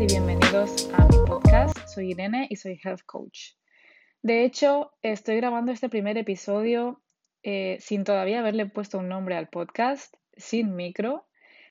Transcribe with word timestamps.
y 0.00 0.06
bienvenidos 0.06 0.88
a 0.94 1.04
mi 1.08 1.18
podcast. 1.26 1.76
Soy 1.86 2.12
Irene 2.12 2.46
y 2.48 2.56
soy 2.56 2.80
Health 2.82 3.02
Coach. 3.04 3.50
De 4.22 4.44
hecho, 4.44 4.92
estoy 5.02 5.36
grabando 5.36 5.72
este 5.72 5.90
primer 5.90 6.16
episodio 6.16 7.02
eh, 7.42 7.76
sin 7.80 8.04
todavía 8.04 8.38
haberle 8.38 8.64
puesto 8.64 8.96
un 8.96 9.10
nombre 9.10 9.36
al 9.36 9.50
podcast, 9.50 10.14
sin 10.38 10.74
micro. 10.74 11.26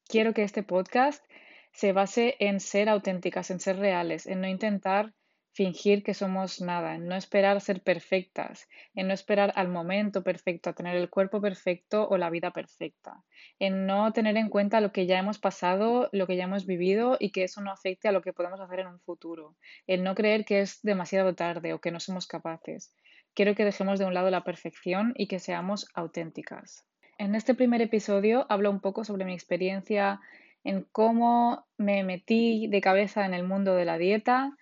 Quiero 0.08 0.36
que 0.36 0.44
este 0.44 0.62
podcast 0.62 1.26
se 1.74 1.92
base 1.92 2.36
en 2.40 2.60
ser 2.60 2.88
auténticas, 2.88 3.50
en 3.50 3.60
ser 3.60 3.78
reales, 3.78 4.28
en 4.28 4.42
no 4.42 4.48
intentar 4.48 5.16
fingir 5.60 6.04
que 6.04 6.14
somos 6.14 6.62
nada, 6.62 6.96
en 6.96 7.10
no 7.10 7.16
esperar 7.18 7.60
ser 7.60 7.82
perfectas, 7.82 8.70
en 8.96 9.10
no 9.10 9.14
esperar 9.14 9.52
al 9.58 9.68
momento 9.68 10.24
perfecto, 10.24 10.70
a 10.70 10.74
tener 10.74 10.96
el 10.96 11.10
cuerpo 11.10 11.42
perfecto 11.42 12.08
o 12.08 12.18
la 12.18 12.30
vida 12.30 12.52
perfecta, 12.52 13.26
en 13.60 13.86
no 13.86 14.14
tener 14.14 14.38
en 14.38 14.48
cuenta 14.48 14.80
lo 14.80 14.94
que 14.94 15.06
ya 15.06 15.20
hemos 15.20 15.38
pasado, 15.38 16.08
lo 16.14 16.28
que 16.28 16.38
ya 16.38 16.46
hemos 16.46 16.66
vivido 16.66 17.18
y 17.20 17.34
que 17.34 17.44
eso 17.44 17.60
no 17.60 17.74
afecte 17.74 18.08
a 18.08 18.14
lo 18.14 18.22
que 18.22 18.32
podemos 18.32 18.62
hacer 18.62 18.80
en 18.80 18.88
un 18.88 19.02
futuro, 19.02 19.58
en 19.86 20.06
no 20.06 20.16
creer 20.16 20.46
que 20.46 20.62
es 20.62 20.80
demasiado 20.82 21.36
tarde 21.36 21.74
o 21.74 21.82
que 21.82 21.92
no 21.92 22.00
somos 22.00 22.26
capaces. 22.26 22.96
Quiero 23.34 23.54
que 23.54 23.66
dejemos 23.66 24.00
de 24.00 24.06
un 24.06 24.14
lado 24.14 24.30
la 24.30 24.46
perfección 24.46 25.12
y 25.18 25.28
que 25.28 25.40
seamos 25.40 25.88
auténticas. 25.94 26.86
En 27.18 27.36
este 27.36 27.54
primer 27.54 27.82
episodio 27.82 28.46
hablo 28.48 28.72
un 28.72 28.80
poco 28.80 29.04
sobre 29.04 29.26
mi 29.26 29.34
experiencia 29.34 30.22
en 30.64 30.88
cómo 30.94 31.68
me 31.78 32.06
metí 32.06 32.68
de 32.68 32.80
cabeza 32.80 33.26
en 33.26 33.34
el 33.34 33.44
mundo 33.44 33.76
de 33.76 33.84
la 33.84 33.98
dieta, 33.98 34.56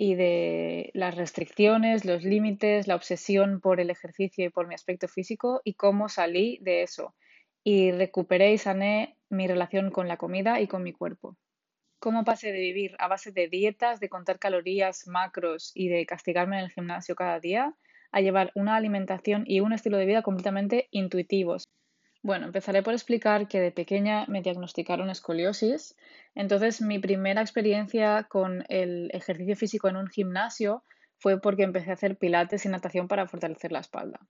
y 0.00 0.14
de 0.14 0.90
las 0.94 1.16
restricciones, 1.16 2.04
los 2.04 2.22
límites, 2.22 2.86
la 2.86 2.94
obsesión 2.94 3.60
por 3.60 3.80
el 3.80 3.90
ejercicio 3.90 4.46
y 4.46 4.48
por 4.48 4.68
mi 4.68 4.74
aspecto 4.74 5.08
físico 5.08 5.60
y 5.64 5.74
cómo 5.74 6.08
salí 6.08 6.58
de 6.62 6.82
eso 6.82 7.16
y 7.64 7.90
recuperé 7.90 8.52
y 8.52 8.58
sané 8.58 9.16
mi 9.28 9.48
relación 9.48 9.90
con 9.90 10.06
la 10.06 10.16
comida 10.16 10.60
y 10.60 10.68
con 10.68 10.84
mi 10.84 10.92
cuerpo. 10.92 11.36
Cómo 11.98 12.24
pasé 12.24 12.52
de 12.52 12.60
vivir 12.60 12.94
a 13.00 13.08
base 13.08 13.32
de 13.32 13.48
dietas, 13.48 13.98
de 13.98 14.08
contar 14.08 14.38
calorías, 14.38 15.08
macros 15.08 15.72
y 15.74 15.88
de 15.88 16.06
castigarme 16.06 16.58
en 16.58 16.66
el 16.66 16.70
gimnasio 16.70 17.16
cada 17.16 17.40
día 17.40 17.74
a 18.12 18.20
llevar 18.20 18.52
una 18.54 18.76
alimentación 18.76 19.42
y 19.48 19.58
un 19.58 19.72
estilo 19.72 19.98
de 19.98 20.06
vida 20.06 20.22
completamente 20.22 20.86
intuitivos, 20.92 21.64
bueno, 22.22 22.46
empezaré 22.46 22.82
por 22.82 22.94
explicar 22.94 23.48
que 23.48 23.60
de 23.60 23.70
pequeña 23.70 24.26
me 24.26 24.42
diagnosticaron 24.42 25.10
escoliosis. 25.10 25.96
Entonces, 26.34 26.80
mi 26.80 26.98
primera 26.98 27.40
experiencia 27.40 28.24
con 28.28 28.64
el 28.68 29.10
ejercicio 29.12 29.56
físico 29.56 29.88
en 29.88 29.96
un 29.96 30.08
gimnasio 30.08 30.82
fue 31.18 31.40
porque 31.40 31.62
empecé 31.62 31.90
a 31.90 31.94
hacer 31.94 32.16
pilates 32.16 32.64
y 32.64 32.68
natación 32.68 33.08
para 33.08 33.26
fortalecer 33.26 33.72
la 33.72 33.80
espalda. 33.80 34.20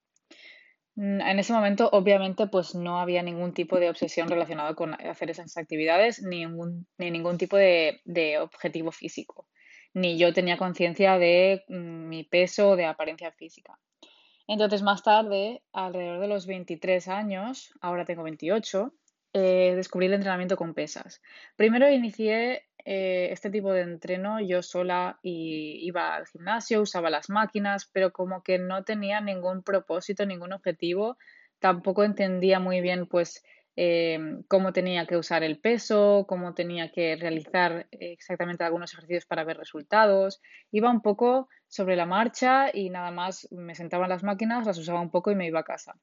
Mm, 0.97 1.20
en 1.20 1.39
ese 1.39 1.53
momento, 1.53 1.89
obviamente, 1.92 2.47
pues 2.47 2.75
no 2.75 3.00
había 3.00 3.22
ningún 3.22 3.55
tipo 3.55 3.78
de 3.78 3.89
obsesión 3.89 4.28
relacionada 4.28 4.75
con 4.75 4.95
hacer 4.95 5.30
esas 5.30 5.56
actividades, 5.56 6.23
ni 6.23 6.45
ningún, 6.45 6.86
ni 6.98 7.11
ningún 7.11 7.39
tipo 7.39 7.56
de, 7.56 8.00
de 8.05 8.39
objetivo 8.39 8.91
físico. 8.91 9.47
Ni 9.95 10.19
yo 10.19 10.33
tenía 10.34 10.58
conciencia 10.58 11.19
de 11.19 11.64
mm, 11.69 12.08
mi 12.08 12.25
peso 12.25 12.70
o 12.70 12.77
de 12.77 12.86
apariencia 12.86 13.33
física. 13.33 13.78
Entonces, 14.49 14.83
más 14.83 15.03
tarde, 15.03 15.63
alrededor 15.73 16.21
de 16.21 16.29
los 16.29 16.47
23 16.47 17.07
años, 17.09 17.73
ahora 17.83 18.07
tengo 18.07 18.23
28, 18.23 18.95
eh, 19.35 19.75
descubrí 19.77 20.07
el 20.07 20.15
entrenamiento 20.15 20.57
con 20.57 20.73
pesas. 20.73 21.21
Primero 21.55 21.89
inicié 21.91 22.67
eh, 22.87 23.29
este 23.31 23.51
tipo 23.51 23.73
de 23.73 23.83
entreno 23.83 24.41
yo 24.41 24.63
sola 24.63 25.19
y 25.23 25.81
iba 25.87 26.17
al 26.17 26.27
gimnasio, 26.27 26.81
usaba 26.81 27.11
las 27.11 27.29
máquinas, 27.29 27.91
pero 27.93 28.11
como 28.11 28.43
que 28.43 28.59
no 28.59 28.85
tenía 28.85 29.21
ningún 29.21 29.63
propósito, 29.63 30.25
ningún 30.25 30.55
objetivo, 30.55 31.19
tampoco 31.59 32.03
entendía 32.03 32.59
muy 32.59 32.81
bien 32.81 33.07
pues 33.07 33.45
Em, 33.81 34.43
cómo 34.48 34.73
tenía 34.73 35.07
que 35.07 35.17
usar 35.17 35.45
el 35.45 35.61
peso, 35.61 36.27
cómo 36.29 36.53
tenía 36.53 36.91
que 36.91 37.15
realizar 37.15 37.87
exactamente 37.93 38.65
algunos 38.65 38.93
ejercicios 38.93 39.25
para 39.25 39.45
ver 39.45 39.57
resultados. 39.57 40.43
Iba 40.73 40.91
un 40.91 41.01
poco 41.01 41.48
sobre 41.69 41.95
la 41.95 42.05
marcha 42.05 42.70
y 42.75 42.91
nada 42.91 43.12
más 43.12 43.47
me 43.53 43.77
sentaba 43.77 44.07
en 44.07 44.11
las 44.11 44.25
máquinas, 44.25 44.67
las 44.67 44.79
usaba 44.79 45.01
un 45.01 45.13
poco 45.13 45.30
y 45.30 45.36
me 45.36 45.47
iba 45.47 45.61
a 45.61 45.63
casa. 45.63 45.95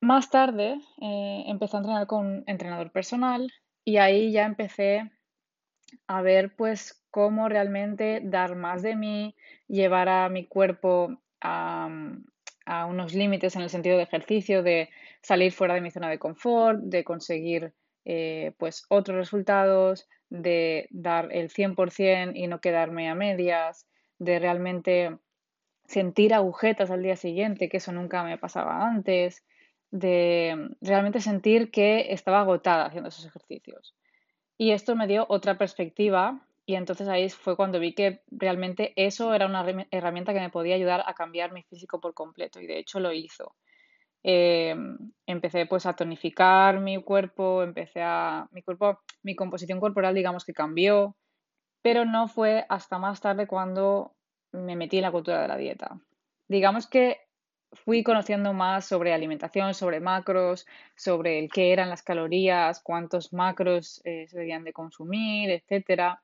Más 0.00 0.30
tarde 0.30 0.78
eh, 1.00 1.44
empecé 1.48 1.76
a 1.76 1.80
entrenar 1.80 2.06
con 2.06 2.26
un 2.26 2.44
entrenador 2.46 2.92
personal 2.92 3.52
y 3.84 3.96
ahí 3.96 4.30
ya 4.30 4.44
empecé 4.44 5.10
a 6.06 6.22
ver 6.22 6.54
pues 6.54 7.04
cómo 7.10 7.48
realmente 7.48 8.20
dar 8.22 8.54
más 8.54 8.82
de 8.82 8.94
mí, 8.94 9.34
llevar 9.66 10.08
a 10.08 10.28
mi 10.28 10.46
cuerpo 10.46 11.20
a, 11.40 11.88
a 12.66 12.86
unos 12.86 13.14
límites 13.14 13.56
en 13.56 13.62
el 13.62 13.70
sentido 13.70 13.96
de 13.96 14.04
ejercicio, 14.04 14.62
de 14.62 14.90
salir 15.22 15.52
fuera 15.52 15.74
de 15.74 15.80
mi 15.80 15.90
zona 15.90 16.10
de 16.10 16.18
confort, 16.18 16.80
de 16.80 17.04
conseguir 17.04 17.72
eh, 18.04 18.52
pues 18.58 18.84
otros 18.88 19.16
resultados, 19.16 20.08
de 20.28 20.88
dar 20.90 21.28
el 21.30 21.50
100% 21.50 22.32
y 22.34 22.46
no 22.46 22.60
quedarme 22.60 23.08
a 23.08 23.14
medias, 23.14 23.86
de 24.18 24.38
realmente 24.38 25.18
sentir 25.86 26.34
agujetas 26.34 26.90
al 26.90 27.02
día 27.02 27.16
siguiente, 27.16 27.68
que 27.68 27.76
eso 27.76 27.92
nunca 27.92 28.24
me 28.24 28.38
pasaba 28.38 28.86
antes, 28.86 29.44
de 29.90 30.70
realmente 30.80 31.20
sentir 31.20 31.70
que 31.70 32.12
estaba 32.12 32.40
agotada 32.40 32.86
haciendo 32.86 33.10
esos 33.10 33.26
ejercicios. 33.26 33.94
Y 34.56 34.72
esto 34.72 34.96
me 34.96 35.06
dio 35.06 35.26
otra 35.28 35.58
perspectiva 35.58 36.46
y 36.64 36.76
entonces 36.76 37.08
ahí 37.08 37.28
fue 37.28 37.56
cuando 37.56 37.78
vi 37.78 37.94
que 37.94 38.22
realmente 38.30 38.92
eso 38.96 39.34
era 39.34 39.46
una 39.46 39.64
herramienta 39.90 40.32
que 40.32 40.40
me 40.40 40.50
podía 40.50 40.76
ayudar 40.76 41.02
a 41.06 41.14
cambiar 41.14 41.52
mi 41.52 41.62
físico 41.62 42.00
por 42.00 42.14
completo 42.14 42.60
y 42.60 42.66
de 42.66 42.78
hecho 42.78 43.00
lo 43.00 43.12
hizo. 43.12 43.54
Eh, 44.24 44.74
empecé 45.26 45.66
pues 45.66 45.86
a 45.86 45.94
tonificar 45.94 46.78
mi 46.80 47.02
cuerpo, 47.02 47.62
empecé 47.62 48.02
a... 48.02 48.48
mi 48.52 48.62
cuerpo, 48.62 49.00
mi 49.22 49.34
composición 49.34 49.80
corporal 49.80 50.14
digamos 50.14 50.44
que 50.44 50.52
cambió, 50.52 51.16
pero 51.82 52.04
no 52.04 52.28
fue 52.28 52.64
hasta 52.68 52.98
más 52.98 53.20
tarde 53.20 53.46
cuando 53.46 54.14
me 54.52 54.76
metí 54.76 54.98
en 54.98 55.02
la 55.02 55.12
cultura 55.12 55.42
de 55.42 55.48
la 55.48 55.56
dieta. 55.56 55.98
Digamos 56.48 56.86
que 56.86 57.20
fui 57.72 58.02
conociendo 58.02 58.52
más 58.52 58.86
sobre 58.86 59.12
alimentación, 59.12 59.74
sobre 59.74 60.00
macros, 60.00 60.66
sobre 60.94 61.38
el 61.38 61.50
qué 61.50 61.72
eran 61.72 61.88
las 61.88 62.02
calorías, 62.02 62.82
cuántos 62.82 63.32
macros 63.32 64.00
eh, 64.04 64.26
se 64.28 64.38
debían 64.38 64.64
de 64.64 64.72
consumir, 64.72 65.50
etcétera. 65.50 66.22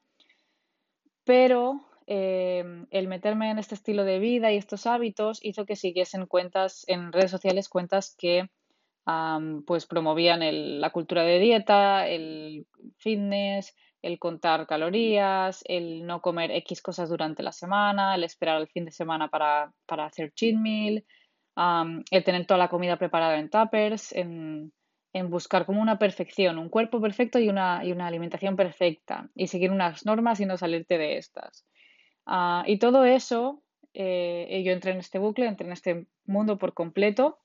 Pero 1.24 1.80
Em, 2.10 2.86
el 2.90 3.06
meterme 3.06 3.50
en 3.50 3.58
este 3.58 3.74
estilo 3.74 4.02
de 4.02 4.18
vida 4.18 4.50
y 4.50 4.56
estos 4.56 4.86
hábitos 4.86 5.40
hizo 5.42 5.66
que 5.66 5.76
siguiesen 5.76 6.24
cuentas 6.24 6.84
en 6.88 7.12
redes 7.12 7.30
sociales, 7.30 7.68
cuentas 7.68 8.16
que 8.16 8.48
pues 9.66 9.86
promovían 9.86 10.40
la 10.80 10.90
cultura 10.90 11.22
de 11.22 11.38
dieta, 11.38 12.08
el 12.08 12.66
fitness, 12.96 13.74
el 14.00 14.18
contar 14.18 14.66
calorías, 14.66 15.62
el 15.66 16.06
no 16.06 16.22
comer 16.22 16.50
X 16.50 16.80
cosas 16.80 17.10
durante 17.10 17.42
la 17.42 17.52
semana, 17.52 18.14
el 18.14 18.24
esperar 18.24 18.60
el 18.60 18.68
fin 18.68 18.86
de 18.86 18.90
semana 18.90 19.28
para, 19.28 19.72
hacer 19.86 20.32
cheat 20.32 20.56
meal, 20.56 21.04
el 22.10 22.24
tener 22.24 22.46
toda 22.46 22.58
la 22.58 22.68
comida 22.68 22.96
preparada 22.96 23.38
en 23.38 23.50
tuppers, 23.50 24.12
en, 24.12 24.72
en 25.12 25.30
buscar 25.30 25.66
como 25.66 25.82
una 25.82 25.98
perfección, 25.98 26.58
un 26.58 26.70
cuerpo 26.70 27.00
perfecto 27.00 27.38
y 27.38 27.48
una, 27.48 27.84
y 27.84 27.92
una 27.92 28.06
alimentación 28.06 28.56
perfecta, 28.56 29.30
y 29.34 29.46
seguir 29.48 29.70
unas 29.70 30.06
normas 30.06 30.40
y 30.40 30.46
no 30.46 30.56
salirte 30.56 30.96
de 30.98 31.18
estas. 31.18 31.66
Ah, 32.30 32.62
y 32.66 32.78
todo 32.78 33.06
eso, 33.06 33.62
eh, 33.94 34.62
yo 34.64 34.72
entré 34.72 34.92
en 34.92 34.98
este 34.98 35.18
bucle, 35.18 35.46
entré 35.46 35.66
en 35.66 35.72
este 35.72 36.06
mundo 36.26 36.58
por 36.58 36.74
completo. 36.74 37.38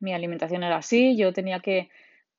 Mi 0.00 0.14
alimentación 0.14 0.62
era 0.62 0.78
así, 0.78 1.16
yo 1.18 1.34
tenía 1.34 1.60
que 1.60 1.90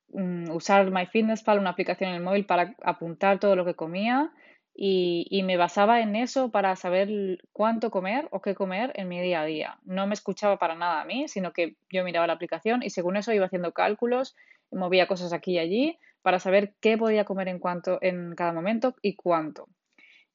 mm, 0.08 0.50
usar 0.50 0.90
MyFitnessPal, 0.90 1.60
una 1.60 1.70
aplicación 1.70 2.10
en 2.10 2.16
el 2.16 2.22
móvil, 2.22 2.46
para 2.46 2.74
apuntar 2.82 3.38
todo 3.38 3.54
lo 3.54 3.64
que 3.64 3.74
comía 3.74 4.32
y, 4.74 5.26
y, 5.30 5.44
me 5.44 5.56
basaba 5.56 6.00
en 6.00 6.16
eso 6.16 6.50
para 6.50 6.74
saber 6.76 7.38
cuánto 7.52 7.90
comer 7.92 8.28
o 8.32 8.40
qué 8.42 8.54
comer 8.56 8.92
en 8.96 9.08
mi 9.08 9.20
día 9.20 9.42
a 9.42 9.44
día. 9.44 9.78
No 9.84 10.06
me 10.08 10.14
escuchaba 10.14 10.58
para 10.58 10.74
nada 10.74 11.02
a 11.02 11.04
mí, 11.04 11.28
sino 11.28 11.52
que 11.52 11.76
yo 11.90 12.04
miraba 12.04 12.26
la 12.26 12.32
aplicación 12.34 12.82
y 12.82 12.90
según 12.90 13.16
eso 13.16 13.32
iba 13.32 13.46
haciendo 13.46 13.72
cálculos, 13.72 14.36
movía 14.72 15.06
cosas 15.06 15.32
aquí 15.32 15.52
y 15.52 15.58
allí 15.58 15.98
para 16.22 16.40
saber 16.40 16.74
qué 16.80 16.98
podía 16.98 17.24
comer 17.24 17.48
en, 17.48 17.60
cuanto, 17.60 17.98
en 18.02 18.34
cada 18.34 18.52
momento 18.52 18.96
y 19.00 19.14
cuánto. 19.14 19.68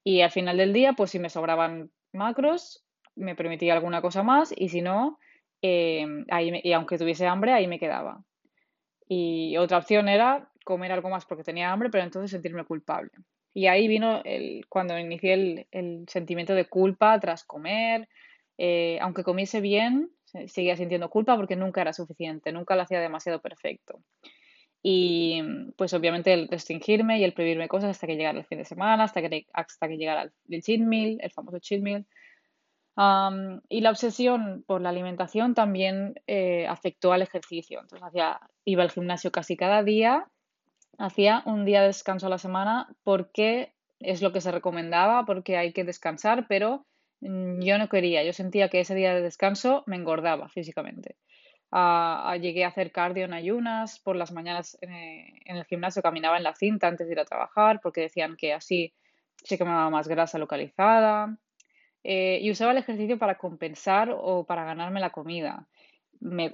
Y 0.04 0.22
al 0.22 0.32
final 0.32 0.58
del 0.58 0.74
día, 0.74 0.94
pues 0.94 1.12
si 1.12 1.20
me 1.20 1.30
sobraban 1.30 1.92
macros, 2.12 2.84
me 3.16 3.36
permitía 3.36 3.74
alguna 3.74 4.02
cosa 4.02 4.24
más 4.24 4.54
y 4.56 4.70
si 4.70 4.82
no, 4.82 5.20
eh, 5.62 6.06
ahí 6.30 6.60
y 6.64 6.74
aunque 6.74 6.98
tuviese 6.98 7.28
hambre, 7.28 7.54
ahí 7.54 7.68
me 7.68 7.80
quedaba. 7.80 8.24
Y 9.08 9.58
otra 9.58 9.78
opción 9.78 10.10
era 10.10 10.50
comer 10.66 10.92
algo 10.92 11.10
más 11.10 11.26
porque 11.26 11.44
tenía 11.44 11.72
hambre, 11.72 11.90
pero 11.90 12.04
entonces 12.04 12.32
sentirme 12.32 12.66
culpable. 12.66 13.12
Y 13.54 13.68
ahí 13.68 13.88
vino 13.88 14.22
el, 14.26 14.66
cuando 14.68 14.98
inicié 14.98 15.68
el, 15.72 16.06
sentimiento 16.08 16.56
de 16.56 16.66
culpa 16.66 17.20
tras 17.20 17.44
comer. 17.44 18.10
Eh, 18.58 18.98
aunque 19.02 19.24
comiese 19.24 19.62
bien, 19.62 20.10
seguía 20.48 20.76
sintiendo 20.76 21.10
culpa 21.10 21.36
porque 21.36 21.56
nunca 21.56 21.82
era 21.82 21.94
suficiente, 21.94 22.52
nunca 22.52 22.76
lo 22.76 22.84
hacía 22.84 23.00
demasiado 23.00 23.42
perfecto. 23.42 24.00
Y 24.86 25.42
pues 25.78 25.94
obviamente 25.94 26.34
el 26.34 26.50
restringirme 26.50 27.18
y 27.18 27.24
el 27.24 27.34
prohibirme 27.34 27.70
cosas 27.70 27.92
hasta 27.92 28.06
que 28.06 28.18
llegara 28.18 28.38
el 28.38 28.46
fin 28.46 28.58
de 28.58 28.66
semana, 28.66 29.06
hasta 29.06 29.22
que, 29.22 29.48
hasta 29.54 29.88
que 29.88 29.98
llegara 29.98 30.30
el, 30.50 30.62
cheat 30.62 30.82
meal, 30.82 31.18
el 31.22 31.32
famoso 31.32 31.60
cheat 31.60 31.82
meal. 31.82 32.06
y 33.70 33.82
la 33.82 33.90
obsesión 33.90 34.66
por 34.68 34.82
la 34.82 34.90
alimentación 34.90 35.54
también 35.56 36.16
eh, 36.28 36.68
afectó 36.68 37.14
al 37.14 37.22
ejercicio. 37.22 37.80
Entonces 37.80 38.06
hacía, 38.06 38.42
iba 38.66 38.84
al 38.84 38.92
gimnasio 38.92 39.32
casi 39.32 39.56
cada 39.56 39.84
día, 39.84 40.28
hacía 40.98 41.44
un 41.46 41.64
día 41.64 41.80
de 41.80 41.88
descanso 41.88 42.28
a 42.28 42.30
la 42.30 42.38
semana 42.38 42.94
porque 43.04 43.74
es 44.00 44.22
lo 44.22 44.34
que 44.34 44.42
se 44.42 44.52
recomendaba 44.52 45.26
porque 45.26 45.58
hay 45.58 45.72
que 45.72 45.86
descansar, 45.86 46.46
pero 46.50 46.86
mm, 47.22 47.62
yo 47.62 47.78
no 47.78 47.90
quería, 47.90 48.24
yo 48.24 48.34
sentía 48.34 48.70
que 48.70 48.82
ese 48.82 48.96
día 48.96 49.16
de 49.16 49.22
descanso 49.22 49.84
me 49.88 49.96
engordaba 49.96 50.50
físicamente. 50.50 51.16
Ah, 51.76 52.38
llegué 52.40 52.66
a 52.66 52.68
hacer 52.68 52.92
cardio 52.92 53.26
en 53.26 53.34
ayunas, 53.34 53.98
por 53.98 54.16
las 54.16 54.32
mañanas 54.32 54.78
eh, 54.82 55.40
en 55.46 55.58
el 55.58 55.66
gimnasio 55.66 56.04
caminaba 56.04 56.38
en 56.38 56.44
la 56.44 56.54
cinta 56.54 56.88
antes 56.88 57.08
de 57.08 57.14
ir 57.14 57.20
a 57.20 57.26
trabajar 57.26 57.80
porque 57.82 58.02
decían 58.02 58.36
que 58.38 58.54
así 58.54 58.94
se 59.44 59.58
quemaba 59.58 59.90
más 59.90 60.08
grasa 60.08 60.38
localizada. 60.38 61.36
Eh, 62.04 62.38
y 62.44 62.52
usaba 62.52 62.74
el 62.74 62.78
ejercicio 62.78 63.18
para 63.18 63.40
compensar 63.40 64.16
o 64.16 64.46
para 64.46 64.66
ganarme 64.66 65.00
la 65.00 65.10
comida. 65.10 65.68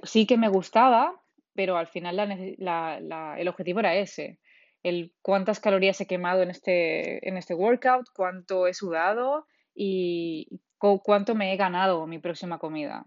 sí 0.04 0.26
que 0.26 0.38
me 0.38 0.48
gustaba, 0.48 1.20
pero 1.54 1.76
al 1.76 1.86
final 1.86 2.18
el 2.18 3.48
objetivo 3.48 3.80
era 3.80 3.96
ese. 3.96 4.38
El 4.82 5.12
cuántas 5.20 5.60
calorías 5.60 6.00
he 6.00 6.06
quemado 6.06 6.42
en 6.42 6.50
este, 6.50 7.28
en 7.28 7.36
este 7.36 7.54
workout, 7.54 8.06
cuánto 8.14 8.66
he 8.66 8.72
sudado 8.72 9.46
y 9.74 10.60
cuánto 10.78 11.34
me 11.34 11.52
he 11.52 11.56
ganado 11.58 12.06
mi 12.06 12.18
próxima 12.18 12.58
comida. 12.58 13.04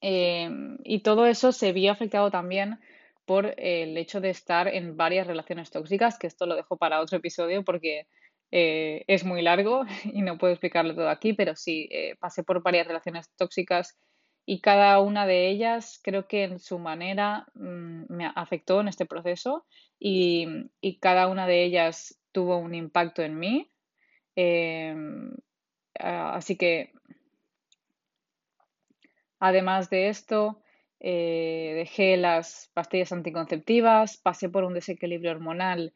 Em, 0.00 0.78
y 0.84 1.00
todo 1.00 1.26
eso 1.26 1.52
se 1.52 1.72
vio 1.72 1.92
afectado 1.92 2.30
también 2.30 2.78
por 3.24 3.54
el 3.58 3.96
hecho 3.98 4.20
de 4.20 4.30
estar 4.30 4.68
en 4.68 4.96
varias 4.96 5.26
relaciones 5.26 5.70
tóxicas, 5.70 6.18
que 6.18 6.26
esto 6.26 6.46
lo 6.46 6.56
dejo 6.56 6.76
para 6.76 7.00
otro 7.00 7.18
episodio 7.18 7.64
porque 7.64 8.06
eh, 8.50 9.04
es 9.06 9.24
muy 9.24 9.42
largo 9.42 9.84
y 10.04 10.22
no 10.22 10.38
puedo 10.38 10.52
explicarlo 10.52 10.94
todo 10.94 11.08
aquí, 11.10 11.34
pero 11.34 11.54
sí, 11.56 11.88
eh, 11.90 12.16
pasé 12.20 12.42
por 12.42 12.62
varias 12.62 12.86
relaciones 12.86 13.30
tóxicas 13.36 13.98
y 14.46 14.62
cada 14.62 14.98
una 15.00 15.26
de 15.26 15.50
ellas 15.50 16.00
creo 16.02 16.26
que 16.26 16.44
en 16.44 16.58
su 16.58 16.78
manera 16.78 17.46
mm, 17.54 18.04
me 18.08 18.32
afectó 18.34 18.80
en 18.80 18.88
este 18.88 19.04
proceso 19.04 19.66
y, 19.98 20.70
cada 21.00 21.28
una 21.28 21.46
de 21.46 21.64
ellas 21.64 22.18
tuvo 22.32 22.56
un 22.56 22.74
impacto 22.74 23.22
en 23.22 23.38
mí. 23.38 23.70
Em, 24.36 25.32
así 25.98 26.56
que, 26.56 26.92
además 29.40 29.90
de 29.90 30.08
esto, 30.08 30.62
eh, 31.00 31.72
dejé 31.76 32.16
las 32.16 32.70
pastillas 32.74 33.12
anticonceptivas, 33.12 34.16
pasé 34.18 34.48
por 34.48 34.64
un 34.64 34.74
desequilibrio 34.74 35.30
hormonal 35.30 35.94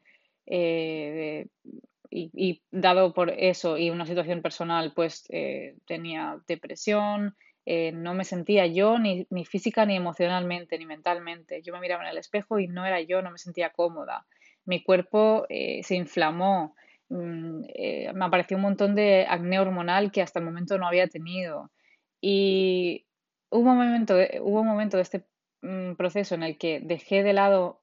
y, 2.13 2.61
dado 2.71 3.13
por 3.13 3.31
eso 3.31 3.77
y 3.77 3.89
una 3.89 4.05
situación 4.05 4.41
personal, 4.41 4.93
pues 4.93 5.25
eh, 5.29 5.75
tenía 5.87 6.39
depresión, 6.47 7.35
eh, 7.65 7.91
no 7.91 8.13
me 8.13 8.25
sentía 8.25 8.67
yo 8.67 8.99
ni, 8.99 9.25
física 9.45 9.85
ni 9.85 9.95
emocionalmente 9.95 10.77
ni 10.77 10.85
mentalmente. 10.85 11.61
Yo 11.63 11.73
me 11.73 11.79
miraba 11.79 12.03
en 12.03 12.09
el 12.09 12.17
espejo 12.17 12.59
y 12.59 12.67
no 12.67 12.85
era 12.85 13.01
yo, 13.01 13.21
no 13.21 13.31
me 13.31 13.37
sentía 13.37 13.71
cómoda. 13.71 14.25
Mi 14.65 14.83
cuerpo 14.83 15.45
eh, 15.49 15.81
se 15.83 15.95
inflamó, 15.95 16.75
mm, 17.09 17.61
me 18.13 18.25
apareció 18.25 18.57
un 18.57 18.63
montón 18.63 18.95
de 18.95 19.25
acné 19.27 19.59
hormonal 19.59 20.11
que 20.11 20.21
hasta 20.21 20.39
el 20.39 20.45
momento 20.45 20.77
no 20.77 20.87
había 20.87 21.07
tenido. 21.07 21.71
Y 22.21 23.05
hubo 23.53 23.71
un 23.71 23.77
momento 23.77 24.15
hubo 24.41 24.61
un 24.61 24.67
momento 24.67 24.97
de 24.97 25.03
este 25.03 25.25
mm, 25.61 25.93
proceso 25.93 26.35
en 26.35 26.43
el 26.43 26.57
que 26.57 26.79
dejé 26.79 27.23
de 27.23 27.33
lado 27.33 27.79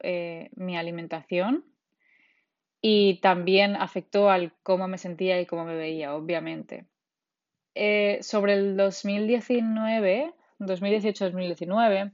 mi 0.57 0.77
alimentación 0.77 1.65
y 2.83 3.21
también 3.21 3.77
afectó 3.77 4.31
al 4.31 4.55
cómo 4.63 4.89
me 4.89 4.99
sentía 4.99 5.41
y 5.41 5.47
cómo 5.47 5.65
me 5.65 5.77
veía, 5.77 6.15
obviamente. 6.15 6.87
Eh, 7.75 8.19
sobre 8.23 8.55
el 8.55 8.77
2019, 8.77 10.35
2018-2019, 10.59 12.13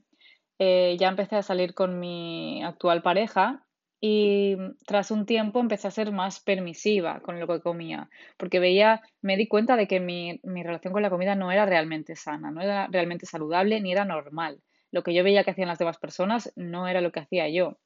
eh, 0.59 0.97
ya 0.99 1.09
empecé 1.09 1.37
a 1.37 1.43
salir 1.43 1.75
con 1.75 2.01
mi 2.01 2.63
actual 2.65 3.03
pareja 3.03 3.66
y 4.01 4.57
tras 4.87 5.11
un 5.11 5.27
tiempo 5.27 5.61
empecé 5.61 5.89
a 5.89 5.91
ser 5.91 6.13
más 6.13 6.41
permisiva 6.41 7.21
con 7.21 7.41
lo 7.41 7.47
que 7.47 7.61
comía, 7.61 8.11
porque 8.37 8.59
veía, 8.59 9.03
me 9.23 9.37
di 9.37 9.49
cuenta 9.49 9.77
de 9.77 9.89
que 9.89 10.01
mi, 10.01 10.41
mi 10.43 10.63
relación 10.63 10.93
con 10.93 11.03
la 11.03 11.11
comida 11.11 11.35
no 11.35 11.51
era 11.51 11.67
realmente 11.67 12.17
sana, 12.17 12.51
no 12.51 12.61
era 12.61 12.87
realmente 12.89 13.27
saludable 13.27 13.81
ni 13.81 13.93
era 13.93 14.05
normal. 14.05 14.61
Lo 14.91 15.03
que 15.03 15.15
yo 15.15 15.25
veía 15.25 15.45
que 15.45 15.51
hacían 15.51 15.69
las 15.69 15.79
demás 15.79 15.99
personas 15.99 16.53
no 16.57 16.89
era 16.89 17.01
lo 17.01 17.13
que 17.13 17.21
hacía 17.21 17.49
yo. 17.49 17.79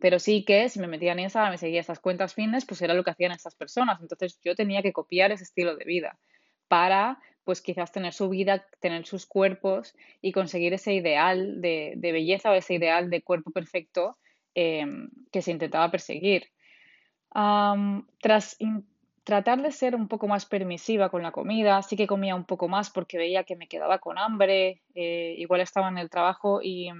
Pero 0.00 0.18
sí 0.18 0.44
que 0.44 0.68
si 0.68 0.78
me 0.78 0.86
metía 0.86 1.12
en 1.12 1.20
esa, 1.20 1.50
me 1.50 1.58
seguía 1.58 1.80
estas 1.80 1.98
cuentas 1.98 2.34
fitness, 2.34 2.64
pues 2.64 2.80
era 2.82 2.94
lo 2.94 3.02
que 3.02 3.10
hacían 3.10 3.32
estas 3.32 3.54
personas. 3.54 4.00
Entonces 4.00 4.38
yo 4.44 4.54
tenía 4.54 4.82
que 4.82 4.92
copiar 4.92 5.32
ese 5.32 5.44
estilo 5.44 5.76
de 5.76 5.84
vida 5.84 6.18
para, 6.68 7.18
pues 7.44 7.60
quizás 7.60 7.90
tener 7.90 8.12
su 8.12 8.28
vida, 8.28 8.64
tener 8.80 9.06
sus 9.06 9.26
cuerpos 9.26 9.94
y 10.20 10.32
conseguir 10.32 10.74
ese 10.74 10.92
ideal 10.94 11.60
de, 11.60 11.98
belleza 12.00 12.50
o 12.50 12.54
ese 12.54 12.74
ideal 12.74 13.10
de 13.10 13.22
cuerpo 13.22 13.50
perfecto 13.50 14.18
em, 14.58 15.10
que 15.30 15.42
se 15.42 15.52
intentaba 15.52 15.90
perseguir. 15.90 16.42
tras 18.20 18.56
tratar 19.28 19.60
de 19.60 19.72
ser 19.72 19.94
un 19.94 20.08
poco 20.08 20.26
más 20.26 20.46
permisiva 20.46 21.10
con 21.10 21.22
la 21.22 21.32
comida, 21.32 21.82
sí 21.82 21.96
que 21.96 22.06
comía 22.06 22.34
un 22.34 22.46
poco 22.46 22.66
más 22.66 22.88
porque 22.88 23.18
veía 23.18 23.44
que 23.44 23.56
me 23.56 23.68
quedaba 23.68 23.98
con 23.98 24.16
hambre, 24.18 24.80
eh, 24.94 25.34
igual 25.36 25.60
estaba 25.60 25.88
en 25.88 25.98
el 25.98 26.08
trabajo 26.08 26.60
y, 26.62 26.90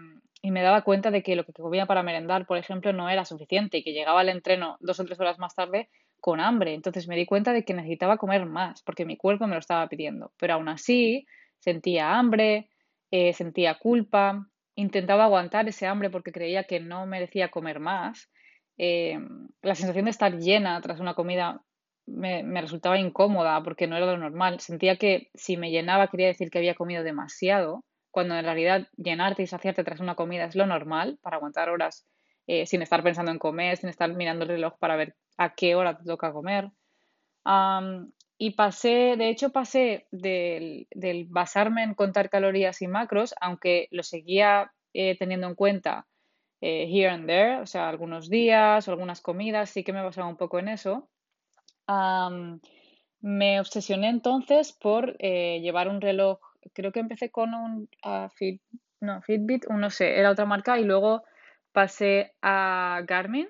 me 0.42 0.62
daba 0.62 0.82
cuenta 0.82 1.10
de 1.10 1.22
que 1.22 1.36
lo 1.36 1.44
que 1.44 1.52
comía 1.52 1.86
para 1.86 2.02
merendar, 2.02 2.46
por 2.46 2.58
ejemplo, 2.58 2.92
no 2.92 3.08
era 3.08 3.24
suficiente 3.24 3.78
y 3.78 3.82
que 3.82 3.92
llegaba 3.92 4.20
al 4.20 4.28
entreno 4.28 4.76
dos 4.80 5.00
o 5.00 5.04
tres 5.04 5.18
horas 5.18 5.38
más 5.38 5.54
tarde 5.54 5.88
con 6.20 6.40
hambre. 6.40 6.74
Entonces 6.74 7.08
me 7.08 7.16
di 7.16 7.26
cuenta 7.26 7.52
de 7.52 7.64
que 7.64 7.74
necesitaba 7.74 8.18
comer 8.18 8.46
más 8.46 8.82
porque 8.82 9.04
mi 9.04 9.16
cuerpo 9.16 9.46
me 9.46 9.54
lo 9.54 9.60
estaba 9.60 9.88
pidiendo. 9.88 10.30
Pero 10.38 10.54
aún 10.54 10.68
así 10.68 11.26
sentía 11.58 12.18
hambre, 12.18 12.68
eh, 13.10 13.32
sentía 13.32 13.74
culpa, 13.74 14.46
intentaba 14.78 15.24
aguantar 15.24 15.68
ese 15.68 15.86
hambre 15.86 16.08
porque 16.08 16.30
creía 16.30 16.62
que 16.64 16.78
no 16.78 17.04
merecía 17.04 17.50
comer 17.50 17.80
más. 17.80 18.30
Eh, 18.78 19.18
la 19.60 19.74
sensación 19.74 20.04
de 20.04 20.12
estar 20.12 20.36
llena 20.38 20.80
tras 20.80 21.00
una 21.00 21.14
comida 21.14 21.64
me, 22.06 22.60
resultaba 22.60 22.96
incómoda 22.96 23.60
porque 23.64 23.88
no 23.88 23.96
era 23.96 24.06
lo 24.06 24.16
normal. 24.16 24.60
Sentía 24.60 24.96
que 24.96 25.30
si 25.34 25.56
me 25.56 25.72
llenaba 25.72 26.06
quería 26.06 26.28
decir 26.28 26.48
que 26.50 26.58
había 26.58 26.76
comido 26.76 27.02
demasiado 27.02 27.84
cuando 28.12 28.36
en 28.36 28.44
realidad 28.44 28.86
llenarte 28.96 29.42
y 29.42 29.48
saciarte 29.48 29.82
tras 29.82 29.98
una 29.98 30.14
comida 30.14 30.44
es 30.44 30.54
lo 30.54 30.66
normal 30.66 31.18
para 31.22 31.36
aguantar 31.36 31.70
horas 31.70 32.06
eh, 32.46 32.64
sin 32.64 32.80
estar 32.80 33.02
pensando 33.02 33.32
en 33.32 33.38
comer, 33.40 33.76
sin 33.78 33.88
estar 33.88 34.14
mirando 34.14 34.44
el 34.44 34.50
reloj 34.50 34.78
para 34.78 34.94
ver 34.94 35.16
a 35.38 35.54
qué 35.54 35.74
hora 35.74 35.98
te 35.98 36.04
toca 36.04 36.32
comer. 36.32 36.70
Y 38.38 38.52
pasé, 38.52 39.16
de 39.16 39.28
hecho, 39.28 39.50
pasé 39.50 40.06
del, 40.10 40.86
basarme 41.28 41.82
en 41.82 41.94
contar 41.94 42.30
calorías 42.30 42.80
y 42.82 42.88
macros, 42.88 43.34
aunque 43.40 43.88
lo 43.90 44.02
seguía 44.02 44.72
eh, 44.94 45.16
teniendo 45.18 45.48
en 45.48 45.54
cuenta 45.54 46.06
eh, 46.60 46.86
here 46.88 47.08
and 47.08 47.26
there, 47.26 47.60
o 47.60 47.66
sea, 47.66 47.88
algunos 47.88 48.30
días 48.30 48.86
o 48.86 48.92
algunas 48.92 49.20
comidas, 49.20 49.70
sí 49.70 49.84
que 49.84 49.92
me 49.92 50.02
basaba 50.02 50.28
un 50.28 50.36
poco 50.36 50.58
en 50.58 50.68
eso. 50.68 51.08
me 53.20 53.60
obsesioné 53.60 54.08
entonces 54.08 54.72
por 54.72 55.16
llevar 55.18 55.88
un 55.88 56.00
reloj 56.00 56.38
creo 56.72 56.92
que 56.92 57.00
empecé 57.00 57.30
con 57.30 57.54
un 57.54 57.88
uh, 58.04 58.28
no, 59.00 59.22
Fitbit, 59.22 59.66
no 59.68 59.90
sé, 59.90 60.18
era 60.18 60.30
otra 60.30 60.44
marca 60.44 60.78
y 60.78 60.84
luego 60.84 61.22
pasé 61.72 62.34
a 62.42 63.02
Garmin 63.06 63.48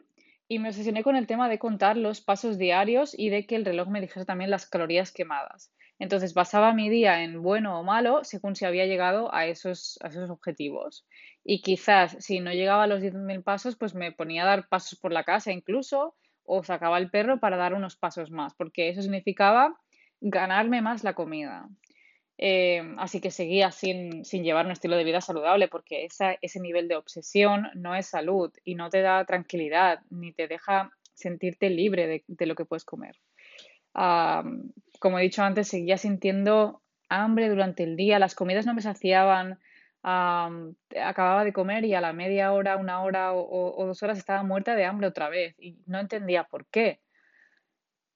y 0.49 0.59
me 0.59 0.69
obsesioné 0.71 1.03
con 1.03 1.15
el 1.15 1.27
tema 1.27 1.49
de 1.49 1.59
contar 1.59 1.97
los 1.97 2.23
pasos 2.23 2.57
diarios 2.57 3.15
y 3.17 3.29
de 3.29 3.47
que 3.47 3.55
el 3.55 3.67
reloj 3.67 3.89
me 3.89 4.01
dijese 4.01 4.25
también 4.25 4.51
las 4.51 4.67
calorías 4.67 5.13
quemadas. 5.13 5.73
Entonces 5.99 6.33
basaba 6.33 6.73
mi 6.73 6.89
día 6.89 7.23
en 7.23 7.43
bueno 7.43 7.79
o 7.79 7.85
malo 7.85 8.25
según 8.25 8.57
si 8.57 8.65
había 8.65 8.87
llegado 8.87 9.35
a 9.35 9.47
esos, 9.47 9.99
a 10.03 10.09
esos 10.09 10.31
objetivos. 10.31 11.07
Y 11.45 11.61
quizás 11.61 12.17
si 12.21 12.41
no 12.41 12.53
llegaba 12.53 12.85
a 12.85 12.87
los 12.87 13.03
10.000 13.03 13.43
pasos, 13.43 13.77
pues 13.77 13.95
me 13.95 14.13
ponía 14.13 14.45
a 14.45 14.47
dar 14.47 14.69
pasos 14.69 14.99
por 14.99 15.13
la 15.13 15.25
casa 15.25 15.53
incluso 15.53 16.17
o 16.45 16.65
sacaba 16.65 16.99
el 16.99 17.11
perro 17.11 17.41
para 17.41 17.59
dar 17.59 17.75
unos 17.75 17.97
pasos 17.97 18.31
más, 18.31 18.55
porque 18.55 18.89
eso 18.89 19.03
significaba 19.03 19.79
ganarme 20.21 20.81
más 20.81 21.05
la 21.05 21.15
comida. 21.15 21.69
Eh, 22.41 22.95
así 22.99 23.21
que 23.21 23.33
seguía 23.33 23.73
sin, 23.73 24.25
sin, 24.25 24.45
llevar 24.45 24.65
un 24.67 24.71
estilo 24.71 24.97
de 24.97 25.03
vida 25.03 25.21
saludable 25.21 25.67
porque 25.67 26.07
ese 26.07 26.61
nivel 26.61 26.87
de 26.87 26.95
obsesión 26.95 27.67
no 27.75 27.97
es 27.97 28.07
salud 28.07 28.53
y 28.65 28.77
no 28.77 28.91
te 28.91 29.03
da 29.03 29.25
tranquilidad 29.25 30.03
ni 30.11 30.33
te 30.33 30.47
deja 30.47 30.93
sentirte 31.15 31.69
libre 31.69 32.23
de, 32.27 32.47
lo 32.47 32.55
que 32.55 32.65
puedes 32.65 32.85
comer. 32.85 33.17
como 33.93 35.19
he 35.19 35.23
dicho 35.23 35.43
antes, 35.43 35.67
seguía 35.67 35.99
sintiendo 35.99 36.81
hambre 37.09 37.49
durante 37.49 37.83
el 37.83 37.97
día, 37.97 38.21
las 38.21 38.37
comidas 38.37 38.67
no 38.67 38.75
me 38.75 38.83
saciaban, 38.83 39.59
acababa 40.03 41.45
de 41.45 41.53
comer 41.53 41.85
y 41.85 41.95
a 41.95 42.01
la 42.01 42.13
media 42.13 42.53
hora, 42.53 42.77
una 42.77 43.03
hora 43.03 43.33
o, 43.35 43.85
dos 43.85 44.03
horas 44.03 44.17
estaba 44.17 44.45
muerta 44.45 44.77
de 44.77 44.85
hambre 44.85 45.09
otra 45.09 45.29
vez 45.29 45.57
y 45.59 45.79
no 45.87 45.99
entendía 45.99 46.45
por 46.45 46.67
qué. 46.67 47.01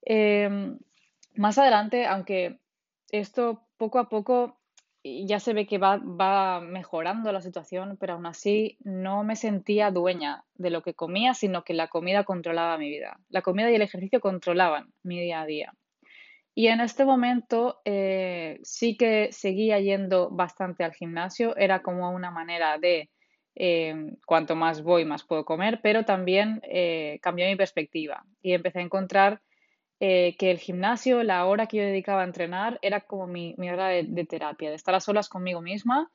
Em, 0.03 0.79
más 1.35 1.59
adelante, 1.59 2.07
aunque 2.07 2.59
esto 3.11 3.67
poco 3.83 3.99
a 3.99 4.09
poco 4.09 4.61
ya 5.03 5.41
se 5.41 5.55
ve 5.55 5.67
que 5.67 5.79
va, 5.79 6.61
mejorando 6.61 7.33
la 7.33 7.41
situación, 7.41 7.97
pero 7.99 8.13
aún 8.13 8.27
así 8.27 8.79
no 8.85 9.25
me 9.25 9.35
sentía 9.35 9.91
dueña 9.91 10.45
de 10.55 10.71
lo 10.71 10.83
que 10.83 10.95
comía, 10.95 11.35
sino 11.35 11.65
que 11.65 11.75
la 11.75 11.89
comida 11.89 12.23
controlaba 12.23 12.79
mi 12.79 12.89
vida. 12.89 13.19
La 13.29 13.43
comida 13.43 13.73
y 13.73 13.75
el 13.75 13.83
ejercicio 13.83 14.21
controlaban 14.21 14.93
mi 15.03 15.21
día 15.21 15.41
a 15.41 15.47
día. 15.47 15.75
Y 16.55 16.69
en 16.69 16.81
este 16.81 17.05
momento 17.05 17.81
eh, 17.85 18.61
sí 18.63 18.97
que 18.97 19.33
seguía 19.33 19.81
yendo 19.81 20.31
bastante 20.31 20.85
al 20.85 20.95
gimnasio, 20.95 21.57
era 21.57 21.83
como 21.83 22.13
una 22.13 22.31
manera 22.31 22.79
de 22.79 23.11
eh, 23.57 24.15
cuanto 24.25 24.55
más 24.55 24.85
voy, 24.85 25.05
más 25.05 25.25
puedo 25.25 25.45
comer, 25.45 25.81
pero 25.83 26.05
también 26.05 26.61
eh, 26.63 27.19
cambió 27.21 27.47
mi 27.47 27.57
perspectiva 27.57 28.25
y 28.43 28.53
empecé 28.53 28.79
a 28.79 28.83
encontrar 28.83 29.43
eh, 30.05 30.35
que 30.37 30.51
el 30.51 30.59
gimnasio, 30.59 31.23
la 31.23 31.47
hora 31.47 31.69
que 31.69 31.77
yo 31.77 31.85
dedicaba 31.85 32.23
a 32.23 32.25
entrenar, 32.25 32.81
era 32.83 33.03
como 33.03 33.29
mi, 33.29 33.55
hora 33.71 33.87
de, 33.87 34.27
terapia, 34.29 34.69
de 34.69 34.75
estar 34.75 34.97
a 34.97 35.01
solas 35.01 35.29
conmigo 35.29 35.61
misma, 35.61 36.11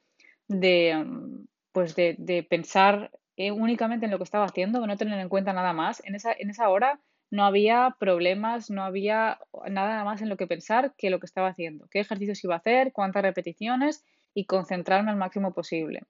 de, 0.50 0.94
mm, 0.94 1.46
pues 1.72 1.96
de, 1.96 2.46
pensar 2.50 3.12
eh, 3.38 3.52
únicamente 3.52 4.06
en 4.06 4.12
lo 4.12 4.18
que 4.18 4.26
estaba 4.26 4.44
haciendo, 4.44 4.86
no 4.86 4.98
tener 4.98 5.18
en 5.18 5.30
cuenta 5.30 5.54
nada 5.54 5.72
más. 5.72 6.04
En 6.06 6.16
esa, 6.16 6.34
en 6.38 6.50
esa 6.50 6.68
hora 6.68 7.00
no 7.32 7.46
había 7.46 7.96
problemas, 7.98 8.70
no 8.70 8.84
había 8.84 9.40
nada 9.70 10.04
más 10.04 10.22
en 10.22 10.28
lo 10.28 10.36
que 10.36 10.48
pensar 10.48 10.94
que 10.98 11.10
lo 11.10 11.22
que 11.22 11.26
estaba 11.26 11.48
haciendo, 11.48 11.88
qué 11.90 12.02
ejercicios 12.02 12.44
iba 12.44 12.56
a 12.56 12.58
hacer, 12.58 12.92
cuántas 12.92 13.24
repeticiones 13.24 14.04
y 14.34 14.44
concentrarme 14.48 15.12
al 15.12 15.18
máximo 15.18 15.54
posible. 15.54 16.02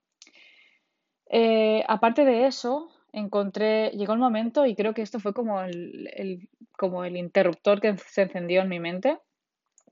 Eh, 1.30 1.84
aparte 1.88 2.26
de 2.26 2.48
eso, 2.48 2.90
encontré, 3.12 3.92
llegó 3.92 4.14
el 4.14 4.20
momento 4.20 4.66
y 4.66 4.76
creo 4.76 4.94
que 4.94 5.02
esto 5.02 5.20
fue 5.20 5.34
como 5.34 5.62
el, 5.62 6.50
como 6.78 7.04
el 7.04 7.18
interruptor 7.18 7.82
que 7.82 7.98
se 7.98 8.22
encendió 8.22 8.62
en 8.62 8.70
mi 8.70 8.80
mente 8.80 9.20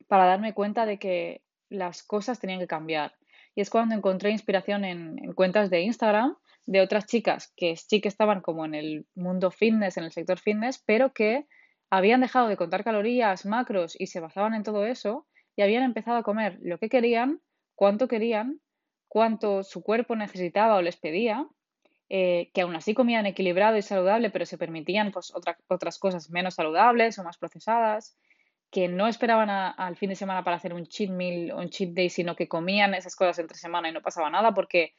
para 0.08 0.26
darme 0.26 0.54
cuenta 0.54 0.86
de 0.86 0.98
que 0.98 1.42
las 1.70 2.04
cosas 2.04 2.40
tenían 2.40 2.60
que 2.60 2.68
cambiar. 2.68 3.16
Y 3.56 3.62
es 3.62 3.70
cuando 3.70 3.96
encontré 3.96 4.32
inspiración 4.32 4.86
en, 4.86 5.18
en 5.24 5.34
cuentas 5.34 5.70
de 5.70 5.82
Instagram 5.82 6.38
de 6.66 6.82
otras 6.82 7.06
chicas 7.06 7.54
que 7.56 7.76
sí 7.76 8.02
que 8.02 8.08
estaban 8.08 8.42
como 8.42 8.66
en 8.66 8.76
el 8.76 9.06
mundo 9.16 9.52
fitness, 9.52 9.98
en 9.98 10.06
el 10.06 10.12
sector 10.12 10.40
fitness, 10.40 10.82
pero 10.86 11.14
que 11.14 11.46
habían 11.90 12.22
dejado 12.22 12.48
de 12.48 12.58
contar 12.58 12.84
calorías, 12.84 13.46
macros 13.46 13.96
y 14.00 14.08
se 14.08 14.20
basaban 14.20 14.54
en 14.54 14.64
todo 14.64 14.86
eso 14.86 15.28
y 15.56 15.62
habían 15.62 15.84
empezado 15.84 16.18
a 16.18 16.24
comer 16.24 16.58
lo 16.62 16.78
que 16.78 16.90
querían, 16.90 17.42
cuánto 17.76 18.08
querían, 18.08 18.60
cuánto 19.08 19.64
su 19.64 19.84
cuerpo 19.84 20.16
necesitaba 20.16 20.76
o 20.76 20.82
les 20.82 20.98
pedía 20.98 21.48
eh, 22.10 22.52
que 22.54 22.62
aún 22.62 22.76
así 22.76 22.94
comían 22.94 23.26
equilibrado 23.26 23.78
y 23.78 23.82
saludable, 23.82 24.30
pero 24.30 24.46
se 24.46 24.58
permitían 24.58 25.12
pues, 25.12 25.34
otras 25.68 26.00
cosas 26.00 26.30
menos 26.30 26.56
saludables 26.56 27.18
o 27.18 27.24
más 27.24 27.38
procesadas, 27.38 28.18
que 28.72 28.88
no 28.88 29.08
esperaban 29.08 29.50
al 29.50 29.96
fin 29.96 30.10
de 30.10 30.16
semana 30.16 30.44
para 30.44 30.58
hacer 30.58 30.74
un 30.74 30.86
cheat 30.86 31.10
meal 31.10 31.52
o 31.52 31.60
un 31.60 31.70
cheat 31.70 31.92
day, 31.92 32.10
sino 32.10 32.36
que 32.36 32.48
comían 32.48 32.94
esas 32.94 33.16
cosas 33.16 33.40
entre 33.40 33.58
semana 33.58 33.90
y 33.90 33.94
no 33.94 34.02
pasaba 34.02 34.30
nada 34.30 34.54
porque 34.54 34.94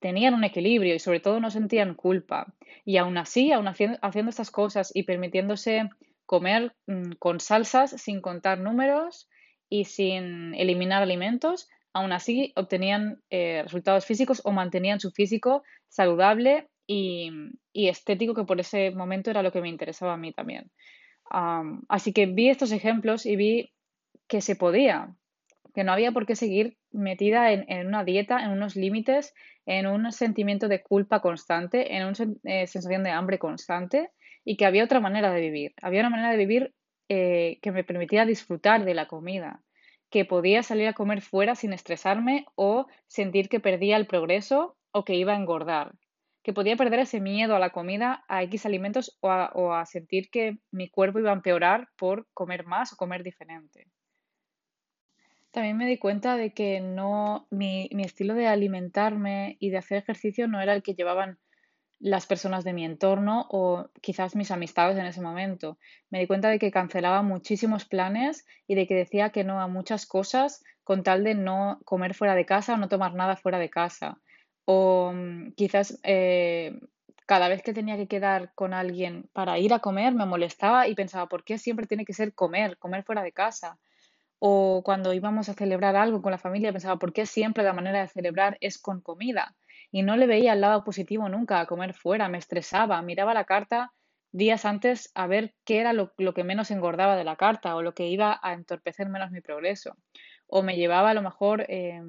tenían 0.00 0.34
un 0.34 0.44
equilibrio 0.44 0.94
y 0.94 0.98
sobre 0.98 1.20
todo 1.20 1.38
no 1.38 1.50
sentían 1.50 1.94
culpa. 1.94 2.54
Y 2.84 2.96
aún 2.96 3.18
así, 3.18 3.52
aún 3.52 3.68
haciendo, 3.68 3.98
haciendo 4.00 4.30
estas 4.30 4.50
cosas 4.50 4.90
y 4.94 5.02
permitiéndose 5.02 5.90
comer 6.24 6.74
mm, 6.86 7.12
con 7.18 7.40
salsas 7.40 7.90
sin 8.00 8.20
contar 8.20 8.58
números 8.58 9.28
y 9.68 9.84
sin 9.84 10.54
eliminar 10.54 11.02
alimentos, 11.02 11.68
aún 11.92 12.12
así 12.12 12.52
obtenían 12.56 13.22
eh, 13.30 13.62
resultados 13.62 14.06
físicos 14.06 14.40
o 14.44 14.52
mantenían 14.52 15.00
su 15.00 15.10
físico 15.10 15.62
saludable 15.88 16.68
y, 16.86 17.30
estético, 17.72 18.34
que 18.34 18.44
por 18.44 18.58
ese 18.58 18.90
momento 18.90 19.30
era 19.30 19.42
lo 19.42 19.52
que 19.52 19.60
me 19.60 19.68
interesaba 19.68 20.14
a 20.14 20.16
mí 20.16 20.32
también. 20.32 20.70
así 21.88 22.12
que 22.12 22.26
vi 22.26 22.48
estos 22.48 22.72
ejemplos 22.72 23.26
y 23.26 23.36
vi 23.36 23.72
que 24.26 24.40
se 24.40 24.56
podía, 24.56 25.14
que 25.74 25.84
no 25.84 25.92
había 25.92 26.12
por 26.12 26.26
qué 26.26 26.34
seguir 26.34 26.76
metida 26.92 27.52
en, 27.52 27.86
una 27.86 28.04
dieta, 28.04 28.42
en 28.44 28.50
unos 28.50 28.76
límites, 28.76 29.34
en 29.66 29.86
un 29.86 30.10
sentimiento 30.12 30.68
de 30.68 30.82
culpa 30.82 31.20
constante, 31.20 31.96
en 31.96 32.06
una 32.06 32.16
eh, 32.44 32.66
sensación 32.66 33.04
de 33.04 33.10
hambre 33.10 33.38
constante 33.38 34.10
y 34.44 34.56
que 34.56 34.66
había 34.66 34.84
otra 34.84 35.00
manera 35.00 35.32
de 35.32 35.40
vivir. 35.40 35.74
Había 35.82 36.00
una 36.00 36.10
manera 36.10 36.30
de 36.30 36.36
vivir 36.36 36.74
eh, 37.08 37.58
que 37.62 37.72
me 37.72 37.84
permitía 37.84 38.24
disfrutar 38.24 38.84
de 38.84 38.94
la 38.94 39.06
comida, 39.06 39.62
que 40.10 40.24
podía 40.24 40.62
salir 40.62 40.88
a 40.88 40.92
comer 40.92 41.22
fuera 41.22 41.54
sin 41.54 41.72
estresarme 41.72 42.46
o 42.56 42.86
sentir 43.06 43.48
que 43.48 43.60
perdía 43.60 43.96
el 43.96 44.06
progreso 44.06 44.76
o 44.90 45.04
que 45.04 45.14
iba 45.14 45.32
a 45.32 45.36
engordar, 45.36 45.94
que 46.42 46.52
podía 46.52 46.76
perder 46.76 47.00
ese 47.00 47.20
miedo 47.20 47.54
a 47.54 47.60
la 47.60 47.70
comida, 47.70 48.24
a 48.28 48.42
X 48.42 48.66
alimentos 48.66 49.16
o 49.20 49.72
a, 49.72 49.86
sentir 49.86 50.28
que 50.30 50.58
mi 50.72 50.90
cuerpo 50.90 51.20
iba 51.20 51.30
a 51.30 51.34
empeorar 51.34 51.88
por 51.96 52.26
comer 52.34 52.66
más 52.66 52.92
o 52.92 52.96
comer 52.96 53.22
diferente. 53.22 53.86
También 55.52 55.76
me 55.76 55.86
di 55.86 55.98
cuenta 55.98 56.36
de 56.36 56.52
que 56.52 56.80
no, 56.80 57.46
mi, 57.50 57.88
mi 57.92 58.04
estilo 58.04 58.34
de 58.34 58.46
alimentarme 58.46 59.56
y 59.58 59.70
de 59.70 59.78
hacer 59.78 59.98
ejercicio 59.98 60.46
no 60.48 60.60
era 60.60 60.74
el 60.74 60.82
que 60.82 60.94
llevaban 60.94 61.38
las 62.00 62.26
personas 62.26 62.64
de 62.64 62.72
mi 62.72 62.84
entorno 62.84 63.46
o 63.50 63.90
quizás 64.00 64.34
mis 64.34 64.50
amistades 64.50 64.96
en 64.98 65.04
ese 65.04 65.20
momento. 65.20 65.78
Me 66.08 66.18
di 66.18 66.26
cuenta 66.26 66.48
de 66.48 66.58
que 66.58 66.70
cancelaba 66.70 67.22
muchísimos 67.22 67.84
planes 67.84 68.46
y 68.66 68.74
de 68.74 68.86
que 68.86 68.94
decía 68.94 69.30
que 69.30 69.44
no 69.44 69.60
a 69.60 69.68
muchas 69.68 70.06
cosas 70.06 70.64
con 70.82 71.02
tal 71.02 71.22
de 71.24 71.34
no 71.34 71.78
comer 71.84 72.14
fuera 72.14 72.34
de 72.34 72.46
casa 72.46 72.74
o 72.74 72.76
no 72.78 72.88
tomar 72.88 73.14
nada 73.14 73.36
fuera 73.36 73.58
de 73.58 73.68
casa. 73.68 74.18
O 74.64 75.12
mm, 75.14 75.52
quizás 75.52 76.00
eh, 76.02 76.80
cada 77.26 77.48
vez 77.48 77.62
que 77.62 77.74
tenía 77.74 77.96
que 77.96 78.08
quedar 78.08 78.52
con 78.54 78.72
alguien 78.72 79.28
para 79.34 79.58
ir 79.58 79.74
a 79.74 79.80
comer 79.80 80.14
me 80.14 80.26
molestaba 80.26 80.88
y 80.88 80.94
pensaba, 80.94 81.28
¿por 81.28 81.44
qué 81.44 81.58
siempre 81.58 81.86
tiene 81.86 82.06
que 82.06 82.14
ser 82.14 82.34
comer, 82.34 82.78
comer 82.78 83.04
fuera 83.04 83.22
de 83.22 83.32
casa? 83.32 83.78
O 84.38 84.82
cuando 84.82 85.12
íbamos 85.12 85.50
a 85.50 85.54
celebrar 85.54 85.96
algo 85.96 86.22
con 86.22 86.32
la 86.32 86.38
familia 86.38 86.72
pensaba, 86.72 86.98
¿por 86.98 87.12
qué 87.12 87.26
siempre 87.26 87.62
la 87.62 87.74
manera 87.74 88.00
de 88.00 88.08
celebrar 88.08 88.56
es 88.60 88.78
con 88.78 89.02
comida? 89.02 89.54
Y 89.90 90.02
no 90.02 90.16
le 90.16 90.26
veía 90.26 90.52
el 90.52 90.60
lado 90.60 90.84
positivo 90.84 91.28
nunca 91.28 91.60
a 91.60 91.66
comer 91.66 91.94
fuera, 91.94 92.28
me 92.28 92.38
estresaba, 92.38 93.02
miraba 93.02 93.34
la 93.34 93.44
carta 93.44 93.92
días 94.32 94.64
antes 94.64 95.10
a 95.14 95.26
ver 95.26 95.54
qué 95.64 95.80
era 95.80 95.92
lo, 95.92 96.12
que 96.14 96.44
menos 96.44 96.70
engordaba 96.70 97.16
de 97.16 97.24
la 97.24 97.36
carta 97.36 97.74
o 97.74 97.82
lo 97.82 97.94
que 97.94 98.06
iba 98.06 98.38
a 98.42 98.52
entorpecer 98.52 99.08
menos 99.08 99.30
mi 99.30 99.40
progreso. 99.40 99.96
O 100.46 100.62
me 100.62 100.76
llevaba 100.76 101.10
a 101.10 101.14
lo 101.14 101.22
mejor 101.22 101.64
eh, 101.68 102.00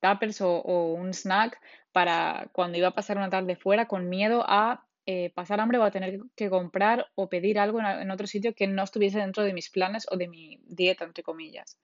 tuppers 0.00 0.40
o, 0.40 0.62
un 0.94 1.12
snack 1.12 1.60
para 1.92 2.48
cuando 2.52 2.78
iba 2.78 2.88
a 2.88 2.94
pasar 2.94 3.16
una 3.16 3.30
tarde 3.30 3.56
fuera 3.56 3.86
con 3.86 4.08
miedo 4.08 4.44
a 4.46 4.84
eh, 5.06 5.30
pasar 5.34 5.60
hambre 5.60 5.78
o 5.78 5.84
a 5.84 5.90
tener 5.90 6.18
que 6.34 6.48
comprar 6.48 7.06
o 7.14 7.28
pedir 7.28 7.58
algo 7.58 7.78
en, 7.80 8.10
otro 8.10 8.26
sitio 8.26 8.54
que 8.54 8.66
no 8.66 8.82
estuviese 8.82 9.18
dentro 9.18 9.42
de 9.42 9.52
mis 9.52 9.70
planes 9.70 10.06
o 10.10 10.16
de 10.16 10.28
mi 10.28 10.60
dieta, 10.66 11.04
entre 11.04 11.22
comillas. 11.22 11.78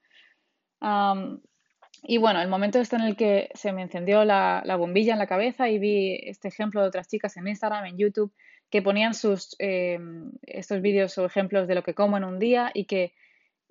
Y 2.02 2.18
bueno, 2.18 2.40
el 2.40 2.48
momento 2.48 2.78
este 2.78 2.96
en 2.96 3.02
el 3.02 3.16
que 3.16 3.50
se 3.54 3.72
me 3.72 3.82
encendió 3.82 4.24
la, 4.24 4.62
bombilla 4.78 5.12
en 5.12 5.18
la 5.18 5.26
cabeza 5.26 5.68
y 5.68 5.78
vi 5.78 6.14
este 6.22 6.48
ejemplo 6.48 6.80
de 6.80 6.88
otras 6.88 7.08
chicas 7.08 7.36
en 7.36 7.46
Instagram, 7.46 7.84
en 7.86 7.98
YouTube, 7.98 8.32
que 8.70 8.82
ponían 8.82 9.14
sus, 9.14 9.54
eh, 9.58 9.98
estos 10.42 10.80
vídeos 10.80 11.16
o 11.18 11.26
ejemplos 11.26 11.68
de 11.68 11.74
lo 11.74 11.82
que 11.82 11.94
como 11.94 12.16
en 12.16 12.24
un 12.24 12.38
día 12.38 12.70
y 12.72 12.84
que 12.84 13.12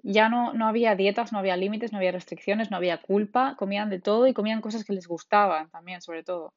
ya 0.03 0.29
no, 0.29 0.53
no 0.53 0.67
había 0.67 0.95
dietas, 0.95 1.31
no 1.33 1.39
había 1.39 1.57
límites, 1.57 1.91
no 1.91 1.97
había 1.97 2.11
restricciones, 2.11 2.71
no 2.71 2.77
había 2.77 3.01
culpa, 3.01 3.55
comían 3.57 3.89
de 3.89 3.99
todo 3.99 4.27
y 4.27 4.33
comían 4.33 4.61
cosas 4.61 4.83
que 4.83 4.93
les 4.93 5.07
gustaban 5.07 5.69
también, 5.69 6.01
sobre 6.01 6.23
todo. 6.23 6.53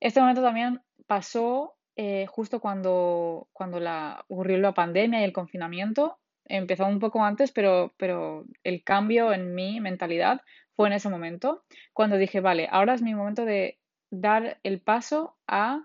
Este 0.00 0.20
momento 0.20 0.42
también 0.42 0.80
pasó 1.06 1.74
eh, 1.96 2.26
justo 2.26 2.60
cuando, 2.60 3.48
cuando 3.52 3.80
la, 3.80 4.24
ocurrió 4.28 4.58
la 4.58 4.74
pandemia 4.74 5.20
y 5.20 5.24
el 5.24 5.32
confinamiento. 5.32 6.18
Empezó 6.44 6.86
un 6.86 7.00
poco 7.00 7.24
antes, 7.24 7.50
pero, 7.50 7.94
pero 7.96 8.44
el 8.62 8.84
cambio 8.84 9.32
en 9.32 9.54
mi 9.54 9.80
mentalidad 9.80 10.42
fue 10.76 10.88
en 10.88 10.92
ese 10.92 11.08
momento, 11.08 11.64
cuando 11.94 12.18
dije, 12.18 12.40
vale, 12.40 12.68
ahora 12.70 12.94
es 12.94 13.02
mi 13.02 13.14
momento 13.14 13.44
de 13.44 13.78
dar 14.10 14.60
el 14.62 14.80
paso 14.80 15.36
a 15.46 15.84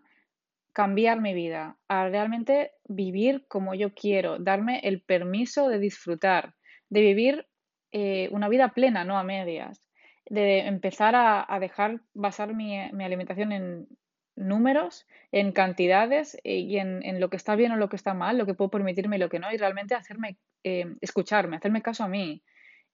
cambiar 0.73 1.21
mi 1.21 1.33
vida, 1.33 1.77
a 1.87 2.09
realmente 2.09 2.71
vivir 2.85 3.45
como 3.47 3.73
yo 3.73 3.93
quiero, 3.93 4.37
darme 4.37 4.79
el 4.83 5.01
permiso 5.01 5.69
de 5.69 5.79
disfrutar, 5.79 6.55
de 6.89 7.01
vivir 7.01 7.47
eh, 7.91 8.29
una 8.31 8.49
vida 8.49 8.69
plena, 8.69 9.03
no 9.03 9.17
a 9.17 9.23
medias, 9.23 9.81
de 10.29 10.59
empezar 10.59 11.13
a, 11.15 11.59
dejar 11.59 12.01
basar 12.13 12.53
mi, 12.53 12.79
alimentación 12.79 13.51
en 13.51 13.87
números, 14.35 15.07
en 15.31 15.51
cantidades 15.51 16.37
eh, 16.43 16.59
y 16.59 16.77
en, 16.77 17.19
lo 17.19 17.29
que 17.29 17.37
está 17.37 17.55
bien 17.55 17.71
o 17.71 17.77
lo 17.77 17.89
que 17.89 17.97
está 17.97 18.13
mal, 18.13 18.37
lo 18.37 18.45
que 18.45 18.53
puedo 18.53 18.71
permitirme 18.71 19.17
y 19.17 19.19
lo 19.19 19.29
que 19.29 19.39
no, 19.39 19.51
y 19.51 19.57
realmente 19.57 19.95
hacerme, 19.95 20.37
eh, 20.63 20.85
escucharme, 21.01 21.57
hacerme 21.57 21.81
caso 21.81 22.03
a 22.03 22.07
mí 22.07 22.43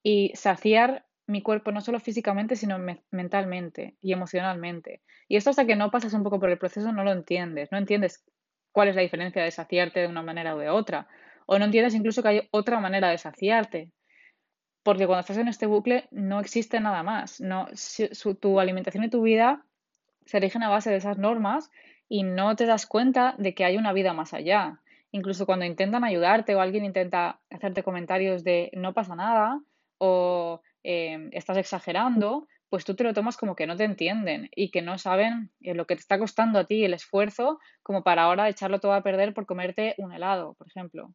y 0.03 0.31
saciar 0.35 1.06
mi 1.27 1.41
cuerpo, 1.41 1.72
no 1.72 1.81
solo 1.81 2.00
físicamente, 2.00 2.55
sino 2.55 2.79
mentalmente 3.12 3.98
y 4.01 4.13
emocionalmente. 4.13 5.01
Y 5.27 5.36
esto 5.36 5.50
hasta 5.50 5.65
que 5.65 5.75
no 5.75 5.91
pasas 5.91 6.13
un 6.13 6.24
poco 6.24 6.39
por 6.39 6.50
el 6.50 6.57
proceso 6.57 6.91
no 6.91 7.03
lo 7.03 7.12
entiendes, 7.12 7.72
no 7.72 7.77
entiendes 7.77 8.24
cuál 8.72 8.88
es 8.88 8.96
la 8.96 9.01
diferencia 9.01 9.43
de 9.43 9.51
saciarte 9.51 10.00
de 10.00 10.07
una 10.07 10.22
manera 10.22 10.55
o 10.55 10.60
de 10.60 10.69
otra, 10.69 11.07
o 11.46 11.60
no 11.60 11.65
entiendes 11.65 11.96
incluso 11.96 12.22
que 12.22 12.29
hay 12.29 12.48
otra 12.51 12.79
manera 12.79 13.10
de 13.10 13.17
saciarte, 13.17 13.91
porque 14.84 15.05
cuando 15.05 15.19
estás 15.19 15.38
en 15.38 15.50
este 15.50 15.65
bucle 15.65 16.07
no 16.12 16.39
existe 16.39 16.79
nada 16.79 17.03
más, 17.03 17.41
no, 17.41 17.67
tu 18.39 18.60
alimentación 18.60 19.03
y 19.03 19.10
tu 19.10 19.22
vida 19.22 19.65
se 20.25 20.39
rigen 20.39 20.63
a 20.63 20.69
base 20.69 20.89
de 20.89 20.96
esas 20.96 21.17
normas 21.17 21.69
y 22.07 22.24
no 22.24 22.55
te 22.55 22.65
das 22.65 22.86
cuenta 22.86 23.36
de 23.38 23.53
que 23.53 23.65
hay 23.65 23.75
una 23.75 23.91
vida 23.91 24.13
más 24.13 24.34
allá. 24.34 24.79
Incluso 25.12 25.46
cuando 25.46 25.65
intentan 25.65 26.05
ayudarte 26.05 26.55
o 26.55 26.62
alguien 26.62 26.86
intenta 26.86 27.39
hacerte 27.50 27.84
comentarios 27.84 28.46
de 28.46 28.69
no 28.74 28.93
pasa 28.93 29.15
nada 29.15 29.60
o 29.98 30.62
Em, 30.84 31.29
estás 31.34 31.57
exagerando, 31.57 32.48
pues 32.69 32.86
tú 32.86 32.96
te 32.96 33.03
lo 33.03 33.13
tomas 33.13 33.38
como 33.38 33.55
que 33.55 33.67
no 33.67 33.75
te 33.75 33.84
entienden 33.84 34.50
y 34.55 34.72
que 34.72 34.81
no 34.81 34.98
saben 34.98 35.51
eh, 35.62 35.74
lo 35.74 35.86
que 35.86 35.96
te 35.96 36.01
está 36.01 36.19
costando 36.19 36.60
a 36.60 36.65
ti 36.65 36.84
el 36.84 36.93
esfuerzo 36.93 37.60
como 37.84 38.03
para 38.03 38.24
ahora 38.24 38.50
echarlo 38.50 38.79
todo 38.79 38.93
a 38.93 39.03
perder 39.03 39.34
por 39.34 39.46
comerte 39.46 39.96
un 39.98 40.13
helado, 40.13 40.53
por 40.55 40.67
ejemplo. 40.67 41.13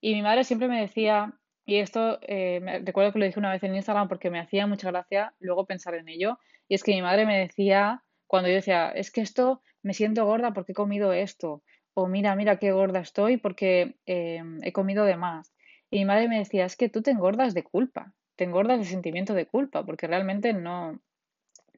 Y 0.00 0.14
mi 0.14 0.22
madre 0.22 0.44
siempre 0.44 0.68
me 0.68 0.80
decía, 0.80 1.38
y 1.66 1.76
esto 1.76 2.18
eh, 2.22 2.60
recuerdo 2.84 3.12
que 3.12 3.18
lo 3.18 3.24
dije 3.24 3.38
una 3.38 3.52
vez 3.52 3.62
en 3.62 3.74
Instagram 3.74 4.08
porque 4.08 4.30
me 4.30 4.40
hacía 4.40 4.66
mucha 4.66 4.90
gracia 4.90 5.34
luego 5.38 5.66
pensar 5.66 5.94
en 5.94 6.08
ello, 6.08 6.38
y 6.68 6.74
es 6.74 6.82
que 6.82 6.92
mi 6.92 7.02
madre 7.02 7.26
me 7.26 7.38
decía, 7.38 8.02
cuando 8.26 8.48
yo 8.48 8.56
decía, 8.56 8.90
es 8.90 9.10
que 9.10 9.20
esto 9.20 9.62
me 9.82 9.94
siento 9.94 10.24
gorda 10.24 10.52
porque 10.52 10.72
he 10.72 10.74
comido 10.74 11.12
esto, 11.12 11.62
o 11.94 12.06
mira, 12.08 12.34
mira 12.36 12.58
qué 12.58 12.72
gorda 12.72 13.00
estoy 13.00 13.36
porque 13.36 13.96
em, 14.06 14.58
he 14.62 14.72
comido 14.72 15.04
de 15.04 15.16
más. 15.16 15.54
Y 15.90 15.98
mi 16.00 16.04
madre 16.06 16.28
me 16.28 16.38
decía, 16.38 16.64
es 16.64 16.76
que 16.76 16.88
tú 16.88 17.02
te 17.02 17.12
engordas 17.12 17.54
de 17.54 17.62
culpa, 17.62 18.12
te 18.36 18.44
engordas 18.44 18.78
de 18.78 18.84
sentimiento 18.84 19.34
de 19.34 19.46
culpa, 19.46 19.84
porque 19.84 20.06
realmente 20.06 20.52
no, 20.52 21.00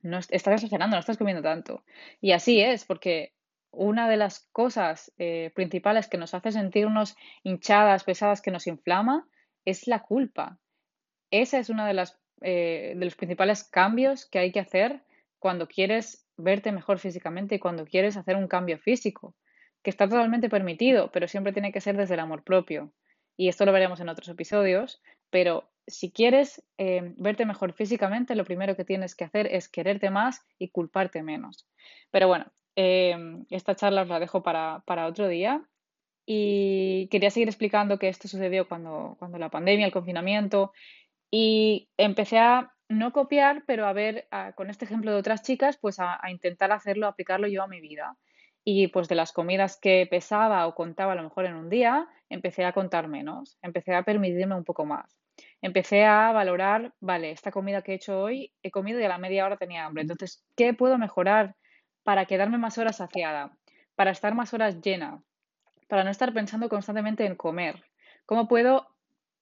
no 0.02 0.18
estás 0.18 0.62
exagerando, 0.62 0.96
no 0.96 1.00
estás 1.00 1.18
comiendo 1.18 1.42
tanto. 1.42 1.84
Y 2.20 2.32
así 2.32 2.60
es, 2.60 2.84
porque 2.84 3.32
una 3.70 4.08
de 4.08 4.16
las 4.16 4.48
cosas 4.52 5.12
eh, 5.18 5.50
principales 5.54 6.08
que 6.08 6.18
nos 6.18 6.34
hace 6.34 6.52
sentirnos 6.52 7.16
hinchadas, 7.42 8.04
pesadas, 8.04 8.40
que 8.40 8.50
nos 8.50 8.66
inflama, 8.66 9.28
es 9.64 9.86
la 9.86 10.02
culpa. 10.02 10.58
Esa 11.30 11.58
es 11.58 11.68
una 11.68 11.86
de 11.86 11.94
las 11.94 12.18
eh, 12.42 12.92
de 12.96 13.04
los 13.04 13.16
principales 13.16 13.64
cambios 13.64 14.26
que 14.26 14.38
hay 14.38 14.52
que 14.52 14.60
hacer 14.60 15.02
cuando 15.38 15.66
quieres 15.66 16.26
verte 16.36 16.70
mejor 16.70 16.98
físicamente 16.98 17.54
y 17.54 17.58
cuando 17.58 17.86
quieres 17.86 18.18
hacer 18.18 18.36
un 18.36 18.46
cambio 18.46 18.78
físico, 18.78 19.34
que 19.82 19.88
está 19.88 20.06
totalmente 20.06 20.50
permitido, 20.50 21.10
pero 21.12 21.28
siempre 21.28 21.54
tiene 21.54 21.72
que 21.72 21.80
ser 21.80 21.96
desde 21.96 22.12
el 22.12 22.20
amor 22.20 22.44
propio. 22.44 22.92
Y 23.38 23.48
esto 23.48 23.64
lo 23.64 23.72
veremos 23.72 24.00
en 24.00 24.10
otros 24.10 24.28
episodios, 24.28 25.00
pero 25.30 25.68
si 25.86 26.10
quieres 26.10 26.62
eh, 26.78 27.14
verte 27.16 27.46
mejor 27.46 27.72
físicamente, 27.72 28.34
lo 28.34 28.44
primero 28.44 28.76
que 28.76 28.84
tienes 28.84 29.14
que 29.14 29.24
hacer 29.24 29.46
es 29.46 29.68
quererte 29.68 30.10
más 30.10 30.44
y 30.58 30.68
culparte 30.68 31.22
menos. 31.22 31.68
Pero 32.10 32.28
bueno, 32.28 32.46
eh, 32.74 33.16
esta 33.50 33.76
charla 33.76 34.02
os 34.02 34.08
la 34.08 34.20
dejo 34.20 34.42
para, 34.42 34.82
para, 34.86 35.06
otro 35.06 35.28
día. 35.28 35.62
Y 36.26 37.06
quería 37.08 37.30
seguir 37.30 37.48
explicando 37.48 37.98
que 37.98 38.08
esto 38.08 38.26
sucedió 38.26 38.66
cuando, 38.66 39.14
cuando 39.20 39.38
la 39.38 39.48
pandemia, 39.48 39.86
el 39.86 39.92
confinamiento, 39.92 40.72
y 41.30 41.88
empecé 41.96 42.38
a 42.38 42.72
no 42.88 43.12
copiar, 43.12 43.64
pero 43.66 43.86
a 43.86 43.92
ver, 43.92 44.28
con 44.54 44.70
este 44.70 44.84
ejemplo 44.84 45.10
de 45.12 45.18
otras 45.18 45.42
chicas, 45.42 45.76
pues 45.76 45.98
a, 45.98 46.20
intentar 46.30 46.72
hacerlo, 46.72 47.06
aplicarlo 47.06 47.48
yo 47.48 47.62
a 47.62 47.68
mi 47.68 47.80
vida. 47.80 48.16
Y 48.64 48.88
pues 48.88 49.08
de 49.08 49.14
las 49.14 49.32
comidas 49.32 49.78
que 49.80 50.06
pesaba 50.10 50.66
o 50.66 50.74
contaba 50.74 51.12
a 51.12 51.16
lo 51.16 51.22
mejor 51.22 51.46
en 51.46 51.54
un 51.54 51.68
día, 51.68 52.08
empecé 52.28 52.64
a 52.64 52.72
contar 52.72 53.08
menos, 53.08 53.58
empecé 53.62 53.94
a 53.94 54.02
permitirme 54.02 54.54
un 54.54 54.64
poco 54.64 54.84
más. 54.84 55.18
Empecé 55.60 56.04
a 56.04 56.32
valorar, 56.32 56.94
vale, 57.00 57.30
esta 57.30 57.50
comida 57.50 57.82
que 57.82 57.92
he 57.92 57.96
hecho 57.96 58.20
hoy, 58.20 58.52
he 58.62 58.70
comido 58.70 59.00
y 59.00 59.04
a 59.04 59.08
la 59.08 59.18
media 59.18 59.44
hora 59.44 59.56
tenía 59.56 59.84
hambre. 59.84 60.02
Entonces, 60.02 60.44
¿qué 60.56 60.74
puedo 60.74 60.98
mejorar 60.98 61.56
para 62.04 62.26
quedarme 62.26 62.58
más 62.58 62.78
horas 62.78 62.96
saciada? 62.96 63.56
Para 63.94 64.10
estar 64.10 64.34
más 64.34 64.54
horas 64.54 64.80
llena? 64.80 65.22
Para 65.88 66.04
no 66.04 66.10
estar 66.10 66.32
pensando 66.32 66.68
constantemente 66.68 67.26
en 67.26 67.36
comer. 67.36 67.84
¿Cómo 68.24 68.48
puedo 68.48 68.96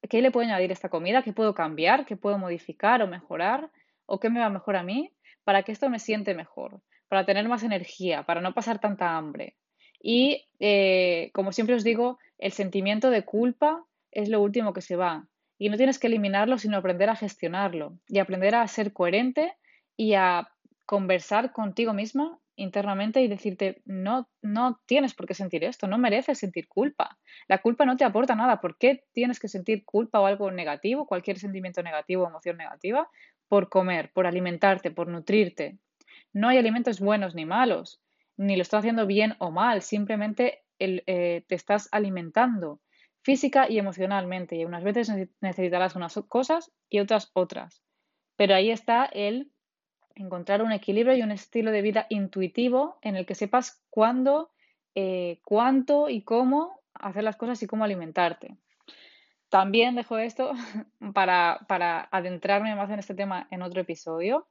¿qué 0.09 0.23
le 0.23 0.31
puedo 0.31 0.47
añadir 0.47 0.71
a 0.71 0.73
esta 0.73 0.88
comida? 0.88 1.23
¿Qué 1.23 1.33
puedo 1.33 1.55
cambiar? 1.55 2.05
¿Qué 2.07 2.17
puedo 2.17 2.38
modificar 2.38 3.03
o 3.03 3.07
mejorar? 3.07 3.71
¿O 4.07 4.21
qué 4.21 4.31
me 4.31 4.41
va 4.41 4.50
mejor 4.50 4.76
a 4.76 4.83
mí? 4.83 5.12
Para 5.45 5.62
que 5.62 5.73
esto 5.73 5.91
me 5.91 5.99
siente 5.99 6.35
mejor, 6.35 6.81
para 7.09 7.25
tener 7.25 7.49
más 7.49 7.62
energía, 7.62 8.25
para 8.25 8.41
no 8.41 8.55
pasar 8.55 8.81
tanta 8.81 9.17
hambre. 9.17 9.57
Y 10.00 10.47
eh, 10.61 11.31
como 11.33 11.53
siempre 11.53 11.75
os 11.75 11.85
digo, 11.85 12.19
el 12.38 12.53
sentimiento 12.53 13.11
de 13.11 13.25
culpa 13.25 13.85
es 14.11 14.29
lo 14.29 14.41
último 14.41 14.73
que 14.73 14.81
se 14.81 14.97
va. 14.97 15.29
Y 15.59 15.69
no 15.69 15.76
tienes 15.76 15.99
que 15.99 16.09
eliminarlo, 16.09 16.59
sino 16.59 16.76
aprender 16.76 17.09
a 17.11 17.17
gestionarlo 17.17 17.99
y 18.09 18.19
aprender 18.19 18.55
a 18.55 18.67
ser 18.69 18.93
coherente 18.93 19.57
y 19.97 20.14
a 20.14 20.49
conversar 20.87 21.53
contigo 21.53 21.95
misma 21.95 22.38
internamente 22.57 23.21
y 23.21 23.29
decirte, 23.29 23.83
no, 23.85 24.29
no 24.43 24.81
tienes 24.87 25.14
por 25.14 25.26
qué 25.26 25.35
sentir 25.35 25.64
esto, 25.64 25.87
no 25.87 25.99
mereces 25.99 26.38
sentir 26.38 26.69
culpa. 26.69 27.19
La 27.49 27.59
culpa 27.59 27.85
no 27.85 27.97
te 27.97 28.05
aporta 28.05 28.35
nada. 28.35 28.61
¿Por 28.61 28.79
qué 28.79 29.05
tienes 29.12 29.41
que 29.41 29.49
sentir 29.49 29.85
culpa 29.85 30.21
o 30.21 30.26
algo 30.26 30.50
negativo, 30.50 31.07
cualquier 31.07 31.38
sentimiento 31.38 31.83
negativo 31.83 32.25
o 32.25 32.29
emoción 32.29 32.57
negativa? 32.57 33.09
Por 33.49 33.69
comer, 33.69 34.12
por 34.12 34.26
alimentarte, 34.26 34.91
por 34.91 35.09
nutrirte. 35.09 35.79
No 36.33 36.49
hay 36.49 36.59
alimentos 36.59 37.00
buenos 37.00 37.35
ni 37.35 37.45
malos, 37.45 38.00
ni 38.37 38.57
lo 38.57 38.62
estás 38.62 38.81
haciendo 38.81 39.07
bien 39.07 39.35
o 39.38 39.50
mal, 39.50 39.83
simplemente 39.83 40.63
eh, 40.78 41.45
te 41.47 41.54
estás 41.54 41.88
alimentando 41.93 42.81
física 43.23 43.69
y 43.69 43.78
emocionalmente. 43.78 44.57
Y 44.57 44.64
unas 44.64 44.85
veces 44.85 45.11
necesitarás 45.40 45.97
unas 45.97 46.14
cosas 46.28 46.73
y 46.88 47.00
otras 47.00 47.31
otras. 47.33 47.82
Pero 48.37 48.54
ahí 48.54 48.71
está 48.71 49.06
el 49.06 49.50
encontrar 50.15 50.63
un 50.63 50.73
equilibrio 50.73 51.17
y 51.17 51.23
un 51.23 51.32
estilo 51.32 51.71
de 51.71 51.82
vida 51.82 52.06
intuitivo 52.08 52.99
en 53.02 53.17
el 53.17 53.26
que 53.26 53.34
sepas 53.34 53.82
cuándo, 53.91 54.50
eh, 54.95 55.41
cuánto 55.45 56.08
y 56.08 56.23
cómo 56.23 56.80
hacer 56.95 57.25
las 57.25 57.37
cosas 57.37 57.63
y 57.63 57.67
cómo 57.67 57.84
alimentarte. 57.84 58.56
También 59.49 59.95
dejo 59.95 60.19
esto 60.19 60.52
para, 61.15 62.08
adentrarme 62.10 62.75
más 62.75 62.91
en 62.91 62.99
este 62.99 63.15
tema 63.15 63.49
en 63.50 63.63
otro 63.63 63.80
episodio. 63.80 64.47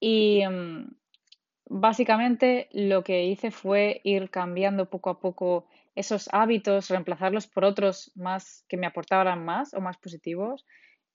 Y 0.00 0.46
mm, 0.46 0.94
básicamente 1.66 2.68
lo 2.72 3.02
que 3.04 3.24
hice 3.24 3.50
fue 3.50 4.00
ir 4.04 4.30
cambiando 4.30 4.90
poco 4.90 5.10
a 5.10 5.20
poco 5.20 5.66
esos 5.94 6.28
hábitos, 6.32 6.88
reemplazarlos 6.88 7.46
por 7.46 7.64
otros 7.64 8.12
más 8.14 8.64
que 8.68 8.76
me 8.76 8.86
aportaran 8.86 9.44
más 9.44 9.74
o 9.74 9.80
más 9.80 9.98
positivos. 9.98 10.66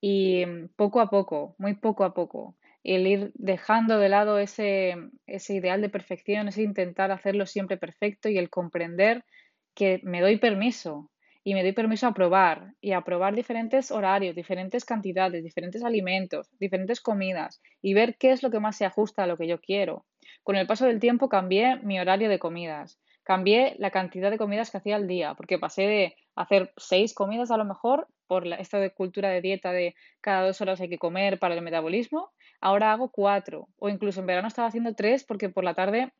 Y 0.02 0.46
mm, 0.46 0.70
poco 0.76 1.02
a 1.02 1.10
poco, 1.10 1.56
muy 1.58 1.76
poco 1.76 2.04
a 2.04 2.14
poco, 2.14 2.56
el 2.84 3.08
ir 3.08 3.32
dejando 3.36 3.98
de 4.00 4.10
lado 4.10 4.40
ese, 4.40 4.96
ese 5.26 5.56
ideal 5.56 5.82
de 5.82 5.90
perfección, 5.90 6.48
ese 6.48 6.64
intentar 6.64 7.12
hacerlo 7.12 7.46
siempre 7.46 7.78
perfecto 7.78 8.30
y 8.30 8.38
el 8.38 8.50
comprender 8.50 9.26
que 9.76 10.00
me 10.04 10.22
doy 10.22 10.38
permiso 10.38 11.12
y 11.48 11.54
me 11.54 11.64
doy 11.64 11.72
permiso 11.72 12.08
a 12.08 12.14
probar 12.14 12.74
y 12.82 12.92
a 12.92 13.06
probar 13.06 13.34
diferentes 13.34 13.90
horarios, 13.90 14.36
diferentes 14.36 14.84
cantidades, 14.84 15.46
diferentes 15.46 15.82
alimentos, 15.82 16.50
diferentes 16.60 17.00
comidas 17.00 17.62
y 17.82 17.94
ver 17.94 18.18
qué 18.18 18.32
es 18.32 18.44
lo 18.44 18.52
que 18.52 18.60
más 18.60 18.76
se 18.76 18.84
ajusta 18.84 19.24
a 19.24 19.28
lo 19.28 19.38
que 19.38 19.48
yo 19.48 19.62
quiero. 19.62 20.06
Con 20.44 20.58
el 20.58 20.68
paso 20.68 20.86
del 20.86 21.00
tiempo 21.00 21.30
cambié 21.30 21.78
mi 21.78 22.02
horario 22.02 22.28
de 22.28 22.38
comidas, 22.38 23.00
cambié 23.24 23.78
la 23.80 23.92
cantidad 23.92 24.30
de 24.30 24.38
comidas 24.38 24.72
que 24.72 24.80
hacía 24.80 24.98
al 24.98 25.08
día, 25.08 25.36
porque 25.36 25.58
pasé 25.58 25.84
de 25.84 26.16
hacer 26.36 26.74
seis 26.76 27.14
comidas 27.14 27.50
a 27.50 27.56
lo 27.56 27.64
mejor 27.64 28.10
por 28.28 28.46
esta 28.46 28.80
de 28.80 28.92
cultura 28.92 29.30
de 29.30 29.40
dieta 29.40 29.72
de 29.72 29.96
cada 30.20 30.46
dos 30.46 30.60
horas 30.60 30.82
hay 30.82 30.90
que 30.90 30.98
comer 30.98 31.40
para 31.40 31.56
el 31.56 31.62
metabolismo 31.62 32.30
ahora 32.60 32.92
hago 32.92 33.10
cuatro 33.10 33.70
o 33.80 33.88
incluso 33.88 34.20
en 34.20 34.26
verano 34.26 34.50
estaba 34.50 34.68
haciendo 34.68 34.96
tres 34.96 35.24
porque 35.24 35.48
por 35.48 35.64
la 35.64 35.76
tarde, 35.76 36.12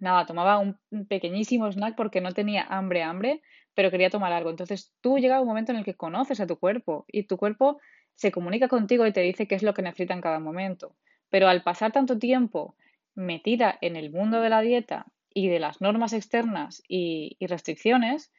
nada, 0.00 0.26
tomaba 0.26 0.58
un 0.58 0.76
pequeñísimo 1.06 1.70
snack 1.70 1.94
porque 1.94 2.20
no 2.20 2.32
tenía 2.32 2.66
hambre, 2.68 3.04
hambre, 3.04 3.42
pero 3.76 3.90
quería 3.90 4.10
tomar 4.10 4.32
algo. 4.32 4.50
Entonces 4.50 4.92
tú 5.02 5.18
llega 5.18 5.40
un 5.40 5.46
momento 5.46 5.70
en 5.70 5.78
el 5.78 5.84
que 5.84 5.94
conoces 5.94 6.40
a 6.40 6.46
tu 6.46 6.56
cuerpo 6.58 7.04
y 7.06 7.24
tu 7.24 7.36
cuerpo 7.36 7.78
se 8.14 8.32
comunica 8.32 8.68
contigo 8.68 9.06
y 9.06 9.12
te 9.12 9.20
dice 9.20 9.46
qué 9.46 9.54
es 9.54 9.62
lo 9.62 9.74
que 9.74 9.82
necesita 9.82 10.14
en 10.14 10.22
cada 10.22 10.40
momento. 10.40 10.96
Pero 11.28 11.46
al 11.46 11.62
pasar 11.62 11.92
tanto 11.92 12.18
tiempo 12.18 12.74
metida 13.14 13.76
en 13.82 13.94
el 13.96 14.10
mundo 14.10 14.40
de 14.40 14.48
la 14.48 14.62
dieta 14.62 15.06
y 15.32 15.48
de 15.48 15.60
las 15.60 15.82
normas 15.82 16.14
externas 16.14 16.82
y, 16.88 17.36
restricciones, 17.40 18.32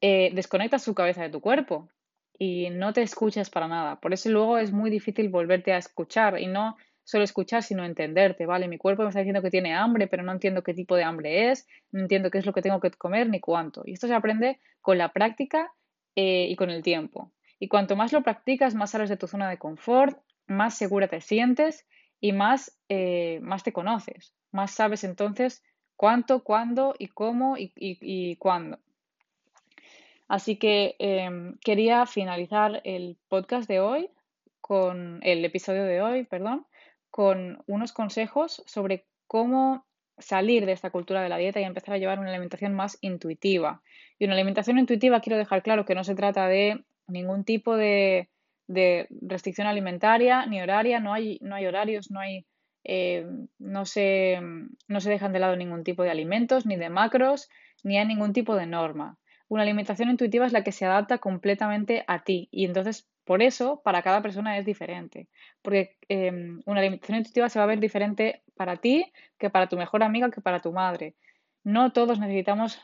eh, 0.00 0.30
desconectas 0.32 0.84
tu 0.84 0.94
cabeza 0.94 1.22
de 1.22 1.30
tu 1.30 1.40
cuerpo 1.40 1.88
y 2.38 2.70
no 2.70 2.92
te 2.92 3.02
escuchas 3.02 3.50
para 3.50 3.66
nada. 3.66 3.98
Por 4.00 4.12
eso 4.12 4.30
luego 4.30 4.58
es 4.58 4.70
muy 4.70 4.90
difícil 4.90 5.28
volverte 5.28 5.72
a 5.72 5.78
escuchar 5.78 6.38
y 6.38 6.46
no 6.46 6.76
solo 7.08 7.24
escuchar, 7.24 7.62
sino 7.62 7.86
entenderte, 7.86 8.44
¿vale? 8.44 8.68
Mi 8.68 8.76
cuerpo 8.76 9.02
me 9.02 9.08
está 9.08 9.20
diciendo 9.20 9.40
que 9.40 9.50
tiene 9.50 9.74
hambre, 9.74 10.08
pero 10.08 10.22
no 10.22 10.30
entiendo 10.30 10.62
qué 10.62 10.74
tipo 10.74 10.94
de 10.94 11.04
hambre 11.04 11.50
es, 11.50 11.66
no 11.90 12.00
entiendo 12.00 12.30
qué 12.30 12.36
es 12.36 12.44
lo 12.44 12.52
que 12.52 12.60
tengo 12.60 12.80
que 12.80 12.90
comer 12.90 13.30
ni 13.30 13.40
cuánto. 13.40 13.80
Y 13.86 13.94
esto 13.94 14.08
se 14.08 14.12
aprende 14.12 14.60
con 14.82 14.98
la 14.98 15.10
práctica 15.10 15.72
eh, 16.16 16.48
y 16.50 16.54
con 16.54 16.68
el 16.68 16.82
tiempo. 16.82 17.32
Y 17.58 17.68
cuanto 17.68 17.96
más 17.96 18.12
lo 18.12 18.22
practicas, 18.22 18.74
más 18.74 18.90
sales 18.90 19.08
de 19.08 19.16
tu 19.16 19.26
zona 19.26 19.48
de 19.48 19.56
confort, 19.56 20.18
más 20.46 20.76
segura 20.76 21.08
te 21.08 21.22
sientes 21.22 21.86
y 22.20 22.32
más, 22.32 22.78
eh, 22.90 23.40
más 23.40 23.62
te 23.62 23.72
conoces. 23.72 24.34
Más 24.52 24.72
sabes 24.72 25.02
entonces 25.02 25.64
cuánto, 25.96 26.44
cuándo 26.44 26.94
y 26.98 27.08
cómo 27.08 27.56
y, 27.56 27.72
y 27.74 28.36
cuándo. 28.36 28.80
Así 30.28 30.56
que 30.56 30.94
em, 30.98 31.56
quería 31.64 32.04
finalizar 32.04 32.82
el 32.84 33.16
podcast 33.28 33.66
de 33.66 33.80
hoy, 33.80 34.10
con 34.60 35.20
el 35.22 35.42
episodio 35.46 35.84
de 35.84 36.02
hoy, 36.02 36.24
perdón, 36.24 36.66
con 37.10 37.62
unos 37.66 37.92
consejos 37.92 38.62
sobre 38.66 39.06
cómo 39.26 39.86
salir 40.18 40.66
de 40.66 40.72
esta 40.72 40.90
cultura 40.90 41.22
de 41.22 41.28
la 41.28 41.36
dieta 41.36 41.60
y 41.60 41.64
empezar 41.64 41.94
a 41.94 41.98
llevar 41.98 42.18
una 42.18 42.30
alimentación 42.30 42.74
más 42.74 42.98
intuitiva. 43.00 43.82
Y 44.18 44.24
una 44.24 44.34
alimentación 44.34 44.78
intuitiva 44.78 45.20
quiero 45.20 45.38
dejar 45.38 45.62
claro 45.62 45.84
que 45.84 45.94
no 45.94 46.04
se 46.04 46.14
trata 46.14 46.48
de 46.48 46.84
ningún 47.06 47.44
tipo 47.44 47.76
de, 47.76 48.28
restricción 48.68 49.66
alimentaria 49.66 50.44
ni 50.46 50.60
horaria, 50.60 51.00
no 51.00 51.14
hay, 51.14 51.38
no 51.40 51.54
hay 51.54 51.66
horarios, 51.66 52.10
no 52.10 52.20
hay 52.20 52.44
eh, 52.84 53.26
no, 53.58 53.86
se, 53.86 54.40
no 54.86 55.00
se 55.00 55.10
dejan 55.10 55.32
de 55.32 55.38
lado 55.38 55.56
ningún 55.56 55.84
tipo 55.84 56.02
de 56.02 56.10
alimentos, 56.10 56.66
ni 56.66 56.76
de 56.76 56.90
macros, 56.90 57.48
ni 57.82 57.98
hay 57.98 58.06
ningún 58.06 58.32
tipo 58.32 58.56
de 58.56 58.66
norma 58.66 59.18
una 59.48 59.62
alimentación 59.62 60.10
intuitiva 60.10 60.46
es 60.46 60.52
la 60.52 60.62
que 60.62 60.72
se 60.72 60.84
adapta 60.84 61.18
completamente 61.18 62.04
a 62.06 62.22
ti 62.22 62.48
y 62.50 62.66
entonces 62.66 63.08
por 63.28 63.42
eso 63.42 63.82
para 63.84 64.00
cada 64.00 64.22
persona 64.22 64.56
es 64.56 64.64
diferente, 64.64 65.28
porque 65.60 65.98
em, 66.08 66.62
una 66.64 66.80
alimentación 66.80 67.18
intuitiva 67.18 67.50
se 67.50 67.58
va 67.58 67.64
a 67.64 67.68
ver 67.68 67.78
diferente 67.78 68.42
para 68.56 68.78
ti 68.78 69.12
que 69.38 69.50
para 69.50 69.68
tu 69.68 69.76
mejor 69.76 70.02
amiga 70.02 70.30
que 70.30 70.40
para 70.40 70.60
tu 70.60 70.72
madre. 70.72 71.14
No 71.62 71.92
todos 71.92 72.18
necesitamos 72.18 72.80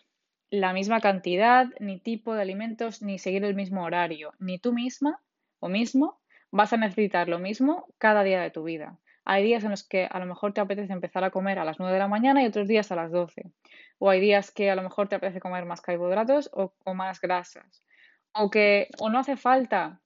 la 0.50 0.74
misma 0.74 1.00
cantidad, 1.00 1.68
ni 1.80 1.98
tipo 1.98 2.34
de 2.34 2.42
alimentos, 2.42 3.00
ni 3.00 3.18
seguir 3.18 3.42
el 3.42 3.54
mismo 3.54 3.84
horario, 3.84 4.34
ni 4.38 4.58
tú 4.58 4.74
misma 4.74 5.18
o 5.60 5.70
mismo 5.70 6.20
vas 6.50 6.74
a 6.74 6.76
necesitar 6.76 7.26
lo 7.30 7.38
mismo 7.38 7.86
cada 7.96 8.22
día 8.22 8.42
de 8.42 8.50
tu 8.50 8.64
vida. 8.64 8.98
Hay 9.24 9.44
días 9.44 9.64
en 9.64 9.70
los 9.70 9.88
que 9.88 10.06
a 10.10 10.18
lo 10.18 10.26
mejor 10.26 10.52
te 10.52 10.60
apetece 10.60 10.92
empezar 10.92 11.24
a 11.24 11.30
comer 11.30 11.58
a 11.58 11.64
las 11.64 11.78
9 11.78 11.94
de 11.94 12.00
la 12.00 12.08
mañana 12.08 12.42
y 12.42 12.46
otros 12.46 12.68
días 12.68 12.92
a 12.92 12.96
las 12.96 13.10
12. 13.10 13.50
O 13.96 14.10
hay 14.10 14.20
días 14.20 14.50
que 14.50 14.70
a 14.70 14.76
lo 14.76 14.82
mejor 14.82 15.08
te 15.08 15.16
apetece 15.16 15.40
comer 15.40 15.64
más 15.64 15.80
carbohidratos 15.80 16.50
o, 16.52 16.74
más 16.92 17.18
grasas. 17.22 17.82
o 18.34 18.50
que 18.50 18.88
o 18.98 19.08
no 19.08 19.18
hace 19.18 19.38
falta 19.38 20.02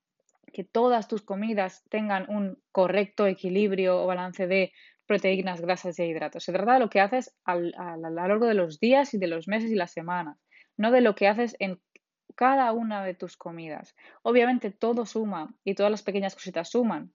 que 0.59 0.65
todas 0.65 1.07
tus 1.07 1.23
comidas 1.23 1.85
tengan 1.89 2.29
un 2.29 2.61
correcto 2.73 3.29
equilibrio 3.29 4.03
o 4.03 4.09
balance 4.09 4.49
de 4.49 4.73
proteínas, 5.07 5.61
grasas 5.61 5.97
e 6.01 6.07
hidratos. 6.09 6.43
Se 6.43 6.53
trata 6.53 6.73
de 6.73 6.81
lo 6.81 6.91
que 6.91 6.99
haces 7.01 7.33
a 7.45 7.55
lo 7.55 8.11
largo 8.11 8.45
de 8.45 8.55
los 8.55 8.81
días 8.81 9.15
y 9.15 9.19
de 9.19 9.29
los 9.29 9.47
meses 9.47 9.71
y 9.71 9.77
las 9.77 9.93
semanas, 9.93 10.37
no 10.77 10.91
de 10.91 11.01
lo 11.01 11.15
que 11.15 11.29
haces 11.29 11.55
en 11.61 11.81
cada 12.35 12.73
una 12.73 13.05
de 13.05 13.15
tus 13.15 13.37
comidas. 13.37 13.95
Obviamente 14.23 14.73
todo 14.73 15.07
suma 15.07 15.55
y 15.63 15.77
todas 15.77 15.93
las 15.93 16.03
pequeñas 16.03 16.35
cositas 16.35 16.71
suman, 16.71 17.13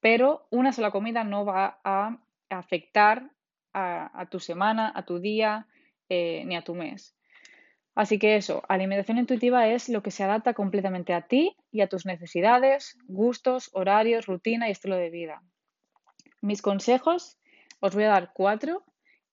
pero 0.00 0.46
una 0.50 0.74
sola 0.74 0.90
comida 0.90 1.24
no 1.24 1.46
va 1.46 1.80
a 1.84 2.18
afectar 2.50 3.30
a, 3.72 4.28
tu 4.30 4.38
semana, 4.38 4.92
a 4.94 5.06
tu 5.06 5.18
día, 5.18 5.66
eh, 6.10 6.44
ni 6.44 6.56
a 6.56 6.62
tu 6.62 6.74
mes. 6.74 7.16
Así 7.94 8.18
que 8.18 8.36
eso, 8.36 8.62
alimentación 8.68 9.18
intuitiva 9.18 9.68
es 9.68 9.88
lo 9.88 10.02
que 10.02 10.10
se 10.10 10.24
adapta 10.24 10.54
completamente 10.54 11.12
a 11.12 11.22
ti 11.22 11.56
y 11.70 11.82
a 11.82 11.88
tus 11.88 12.06
necesidades, 12.06 12.96
gustos, 13.06 13.70
horarios, 13.74 14.26
rutina 14.26 14.68
y 14.68 14.72
estilo 14.72 14.96
de 14.96 15.10
vida. 15.10 15.42
Mis 16.40 16.62
consejos, 16.62 17.38
os 17.80 17.94
voy 17.94 18.04
a 18.04 18.08
dar 18.08 18.32
cuatro 18.32 18.84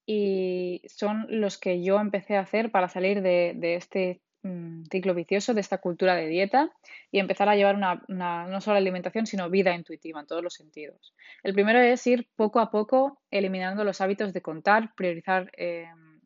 y 0.06 0.82
son 0.88 1.26
los 1.30 1.58
que 1.58 1.82
yo 1.82 2.00
empecé 2.00 2.36
a 2.36 2.42
hacer 2.42 2.72
para 2.72 2.90
salir 2.90 3.22
de, 3.22 3.76
este 3.76 4.22
mm, 4.44 4.84
ciclo 4.92 5.14
vicioso, 5.14 5.54
de 5.54 5.62
esta 5.62 5.78
cultura 5.78 6.16
de 6.16 6.28
dieta 6.28 6.70
y 7.12 7.20
empezar 7.20 7.48
a 7.48 7.56
llevar 7.56 7.76
una, 7.76 8.04
no 8.08 8.60
solo 8.60 8.78
alimentación, 8.78 9.26
sino 9.26 9.50
vida 9.50 9.74
intuitiva 9.74 10.20
en 10.20 10.28
todos 10.28 10.44
los 10.44 10.56
sentidos. 10.56 11.14
El 11.44 11.54
primero 11.54 11.80
es 11.80 12.06
ir 12.08 12.28
poco 12.36 12.60
a 12.60 12.72
poco 12.72 13.22
eliminando 13.32 13.86
los 13.86 14.02
hábitos 14.02 14.34
de 14.34 14.42
contar, 14.42 14.94
priorizar 14.96 15.50
em, 15.56 16.20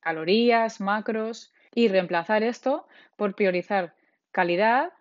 calorías, 0.00 0.80
macros, 0.80 1.52
y 1.74 1.88
reemplazar 1.88 2.42
esto 2.42 2.86
por 3.16 3.34
priorizar 3.34 3.94
calidad, 4.30 4.92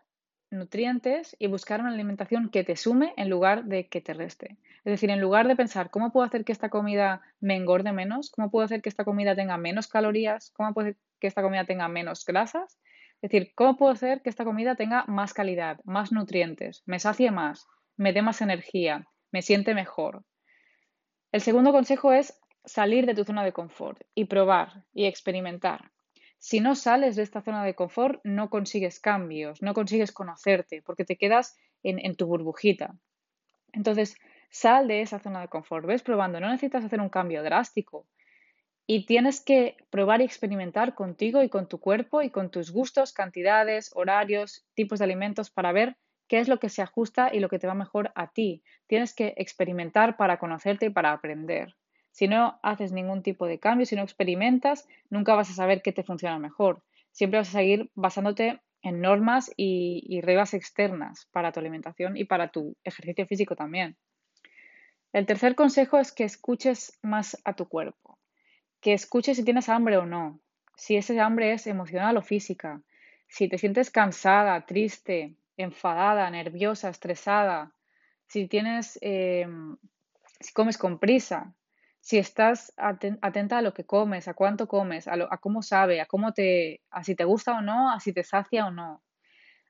nutrientes 0.49 1.35
y 1.39 1.47
buscar 1.47 1.81
una 1.81 1.91
alimentación 1.91 2.49
que 2.49 2.63
te 2.63 2.75
sume 2.75 3.13
en 3.17 3.29
lugar 3.29 3.65
de 3.65 3.87
que 3.87 4.01
te 4.01 4.13
reste. 4.13 4.57
Es 4.85 4.91
decir, 4.91 5.09
en 5.09 5.19
lugar 5.19 5.47
de 5.47 5.55
pensar 5.55 5.89
cómo 5.89 6.11
puedo 6.11 6.25
hacer 6.25 6.45
que 6.45 6.53
esta 6.53 6.69
comida 6.69 7.21
me 7.39 7.55
engorde 7.55 7.91
menos, 7.91 8.31
cómo 8.31 8.49
puedo 8.49 8.65
hacer 8.65 8.81
que 8.81 8.89
esta 8.89 9.03
comida 9.03 9.35
tenga 9.35 9.57
menos 9.57 9.87
calorías, 9.87 10.51
cómo 10.51 10.73
puedo 10.73 10.87
hacer 10.87 10.97
que 11.19 11.27
esta 11.27 11.41
comida 11.41 11.65
tenga 11.65 11.87
menos 11.89 12.25
grasas, 12.25 12.79
es 13.21 13.31
decir, 13.31 13.51
cómo 13.55 13.77
puedo 13.77 13.91
hacer 13.91 14.21
que 14.21 14.29
esta 14.29 14.45
comida 14.45 14.75
tenga 14.75 15.03
más 15.07 15.33
calidad, 15.33 15.79
más 15.83 16.11
nutrientes, 16.11 16.83
me 16.85 16.99
sacie 16.99 17.31
más, 17.31 17.67
me 17.97 18.13
dé 18.13 18.21
más 18.21 18.41
energía, 18.41 19.07
me 19.31 19.41
siente 19.41 19.73
mejor. 19.73 20.23
El 21.31 21.41
segundo 21.41 21.71
consejo 21.71 22.13
es 22.13 22.39
salir 22.63 23.05
de 23.05 23.15
tu 23.15 23.23
zona 23.23 23.43
de 23.43 23.53
confort 23.53 24.01
y 24.13 24.25
probar 24.25 24.85
y 24.93 25.05
experimentar. 25.05 25.91
Si 26.39 26.59
no 26.59 26.75
sales 26.75 27.15
de 27.15 27.23
esta 27.23 27.41
zona 27.41 27.63
de 27.63 27.73
confort, 27.73 28.21
no 28.23 28.49
consigues 28.49 28.99
cambios, 28.99 29.61
no 29.61 29.73
consigues 29.73 30.11
conocerte, 30.11 30.81
porque 30.81 31.05
te 31.05 31.17
quedas 31.17 31.57
en, 31.83 32.15
tu 32.15 32.27
burbujita. 32.27 32.95
Entonces, 33.73 34.15
sal 34.49 34.87
de 34.87 35.01
esa 35.01 35.19
zona 35.19 35.41
de 35.41 35.47
confort, 35.47 35.85
ves 35.85 36.03
probando, 36.03 36.39
no 36.39 36.49
necesitas 36.49 36.85
hacer 36.85 37.01
un 37.01 37.09
cambio 37.09 37.43
drástico. 37.43 38.07
Y 38.85 39.05
tienes 39.05 39.41
que 39.41 39.75
probar 39.89 40.21
y 40.21 40.25
experimentar 40.25 40.95
contigo 40.95 41.43
y 41.43 41.49
con 41.49 41.67
tu 41.67 41.79
cuerpo 41.79 42.21
y 42.21 42.29
con 42.29 42.51
tus 42.51 42.71
gustos, 42.71 43.11
cantidades, 43.11 43.91
horarios, 43.93 44.65
tipos 44.75 44.99
de 44.99 45.05
alimentos 45.05 45.49
para 45.49 45.73
ver 45.73 45.97
qué 46.27 46.39
es 46.39 46.47
lo 46.47 46.59
que 46.59 46.69
se 46.69 46.81
ajusta 46.81 47.33
y 47.33 47.39
lo 47.39 47.49
que 47.49 47.59
te 47.59 47.67
va 47.67 47.73
mejor 47.73 48.11
a 48.15 48.31
ti. 48.31 48.63
Tienes 48.87 49.13
que 49.13 49.33
experimentar 49.37 50.15
para 50.15 50.39
conocerte 50.39 50.85
y 50.85 50.89
para 50.89 51.11
aprender. 51.11 51.75
Si 52.17 52.27
no 52.27 52.59
haces 52.63 52.91
ningún 52.91 53.21
tipo 53.21 53.45
de 53.45 53.59
cambio, 53.59 53.85
si 53.85 53.95
no 53.95 54.01
experimentas, 54.01 54.87
nunca 55.11 55.35
vas 55.35 55.51
a 55.51 55.53
saber 55.53 55.83
qué 55.83 55.91
te 55.91 56.01
funciona 56.01 56.39
mejor. 56.39 56.81
Siempre 57.11 57.37
vas 57.37 57.49
a 57.49 57.59
seguir 57.59 57.91
basándote 57.93 58.59
en 58.81 59.01
normas 59.01 59.51
y, 59.55 60.19
reglas 60.21 60.55
externas 60.55 61.27
para 61.31 61.51
tu 61.51 61.59
alimentación 61.59 62.17
y 62.17 62.25
para 62.25 62.47
tu 62.47 62.75
ejercicio 62.83 63.27
físico 63.27 63.55
también. 63.55 63.97
El 65.13 65.27
tercer 65.27 65.53
consejo 65.53 65.99
es 65.99 66.11
que 66.11 66.23
escuches 66.23 66.97
más 67.03 67.39
a 67.45 67.53
tu 67.53 67.67
cuerpo, 67.67 68.17
que 68.81 68.93
escuches 68.93 69.37
si 69.37 69.43
tienes 69.43 69.69
hambre 69.69 69.97
o 69.97 70.07
no, 70.07 70.39
si 70.75 70.97
ese 70.97 71.19
hambre 71.19 71.53
es 71.53 71.67
emocional 71.67 72.17
o 72.17 72.23
física, 72.23 72.81
si 73.27 73.47
te 73.47 73.59
sientes 73.59 73.91
cansada, 73.91 74.65
triste, 74.65 75.35
enfadada, 75.55 76.27
nerviosa, 76.31 76.89
estresada, 76.89 77.75
si 78.25 78.47
tienes, 78.47 78.97
eh, 79.03 79.45
si 80.39 80.51
comes 80.53 80.79
con 80.79 80.97
prisa, 80.97 81.53
si 82.07 82.17
estás 82.17 82.71
atenta 82.77 83.57
a 83.57 83.61
lo 83.61 83.73
que 83.73 83.83
comes, 83.83 84.29
a 84.29 84.33
cuánto 84.33 84.65
comes, 84.65 85.09
a, 85.09 85.17
cómo 85.41 85.61
sabe, 85.61 85.99
a 85.99 86.05
cómo 86.05 86.31
te, 86.31 86.79
a 86.89 87.03
si 87.03 87.15
te 87.15 87.25
gusta 87.25 87.57
o 87.57 87.61
no, 87.61 87.91
a 87.91 87.99
si 87.99 88.13
te 88.13 88.23
sacia 88.23 88.65
o 88.65 88.71
no, 88.71 89.03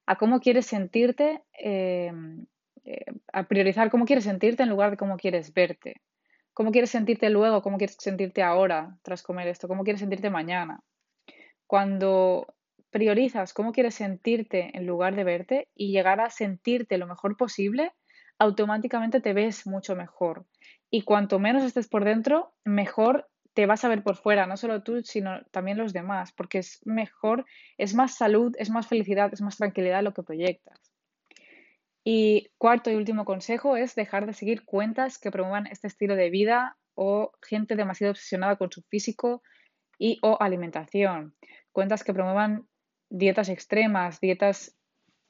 a 0.05 0.17
cómo 0.17 0.39
quieres 0.39 0.67
sentirte, 0.67 1.41
em, 1.53 2.45
eh, 2.85 3.05
a 3.33 3.47
priorizar 3.47 3.89
cómo 3.89 4.05
quieres 4.05 4.25
sentirte 4.25 4.61
en 4.61 4.69
lugar 4.69 4.91
de 4.91 4.97
cómo 4.97 5.17
quieres 5.17 5.51
verte, 5.51 5.95
cómo 6.53 6.71
quieres 6.71 6.91
sentirte 6.91 7.31
luego, 7.31 7.63
cómo 7.63 7.79
quieres 7.79 7.97
sentirte 7.99 8.43
ahora 8.43 8.99
tras 9.01 9.23
comer 9.23 9.47
esto, 9.47 9.67
cómo 9.67 9.83
quieres 9.83 10.01
sentirte 10.01 10.29
mañana. 10.29 10.81
Cuando 11.65 12.53
priorizas 12.91 13.51
cómo 13.51 13.71
quieres 13.71 13.95
sentirte 13.95 14.77
en 14.77 14.85
lugar 14.85 15.15
de 15.15 15.23
verte 15.23 15.69
y 15.73 15.91
llegar 15.91 16.21
a 16.21 16.29
sentirte 16.29 16.99
lo 16.99 17.07
mejor 17.07 17.35
posible, 17.35 17.93
automáticamente 18.39 19.21
te 19.21 19.33
ves 19.33 19.65
mucho 19.65 19.95
mejor 19.95 20.45
y 20.89 21.01
cuanto 21.03 21.39
menos 21.39 21.63
estés 21.63 21.87
por 21.87 22.05
dentro, 22.05 22.53
mejor 22.63 23.27
te 23.53 23.65
vas 23.65 23.83
a 23.83 23.89
ver 23.89 24.03
por 24.03 24.15
fuera, 24.15 24.45
no 24.45 24.55
solo 24.55 24.83
tú, 24.83 25.01
sino 25.01 25.43
también 25.51 25.77
los 25.77 25.91
demás, 25.91 26.31
porque 26.31 26.59
es 26.59 26.79
mejor, 26.85 27.45
es 27.77 27.95
más 27.95 28.15
salud, 28.15 28.53
es 28.59 28.69
más 28.69 28.87
felicidad, 28.87 29.33
es 29.33 29.41
más 29.41 29.57
tranquilidad 29.57 30.03
lo 30.03 30.13
que 30.13 30.21
proyectas. 30.21 30.93
Y 32.03 32.51
cuarto 32.57 32.91
y 32.91 32.95
último 32.95 33.25
consejo 33.25 33.75
es 33.75 33.95
dejar 33.95 34.27
de 34.27 34.33
seguir 34.33 34.63
cuentas 34.63 35.17
que 35.17 35.31
promuevan 35.31 35.67
este 35.67 35.87
estilo 35.87 36.15
de 36.15 36.29
vida 36.29 36.77
o 36.93 37.31
gente 37.41 37.75
demasiado 37.75 38.11
obsesionada 38.11 38.57
con 38.57 38.71
su 38.71 38.81
físico 38.83 39.41
y 39.97 40.19
o 40.21 40.37
alimentación. 40.39 41.35
Cuentas 41.71 42.03
que 42.03 42.13
promuevan 42.13 42.67
dietas 43.09 43.49
extremas, 43.49 44.21
dietas 44.21 44.77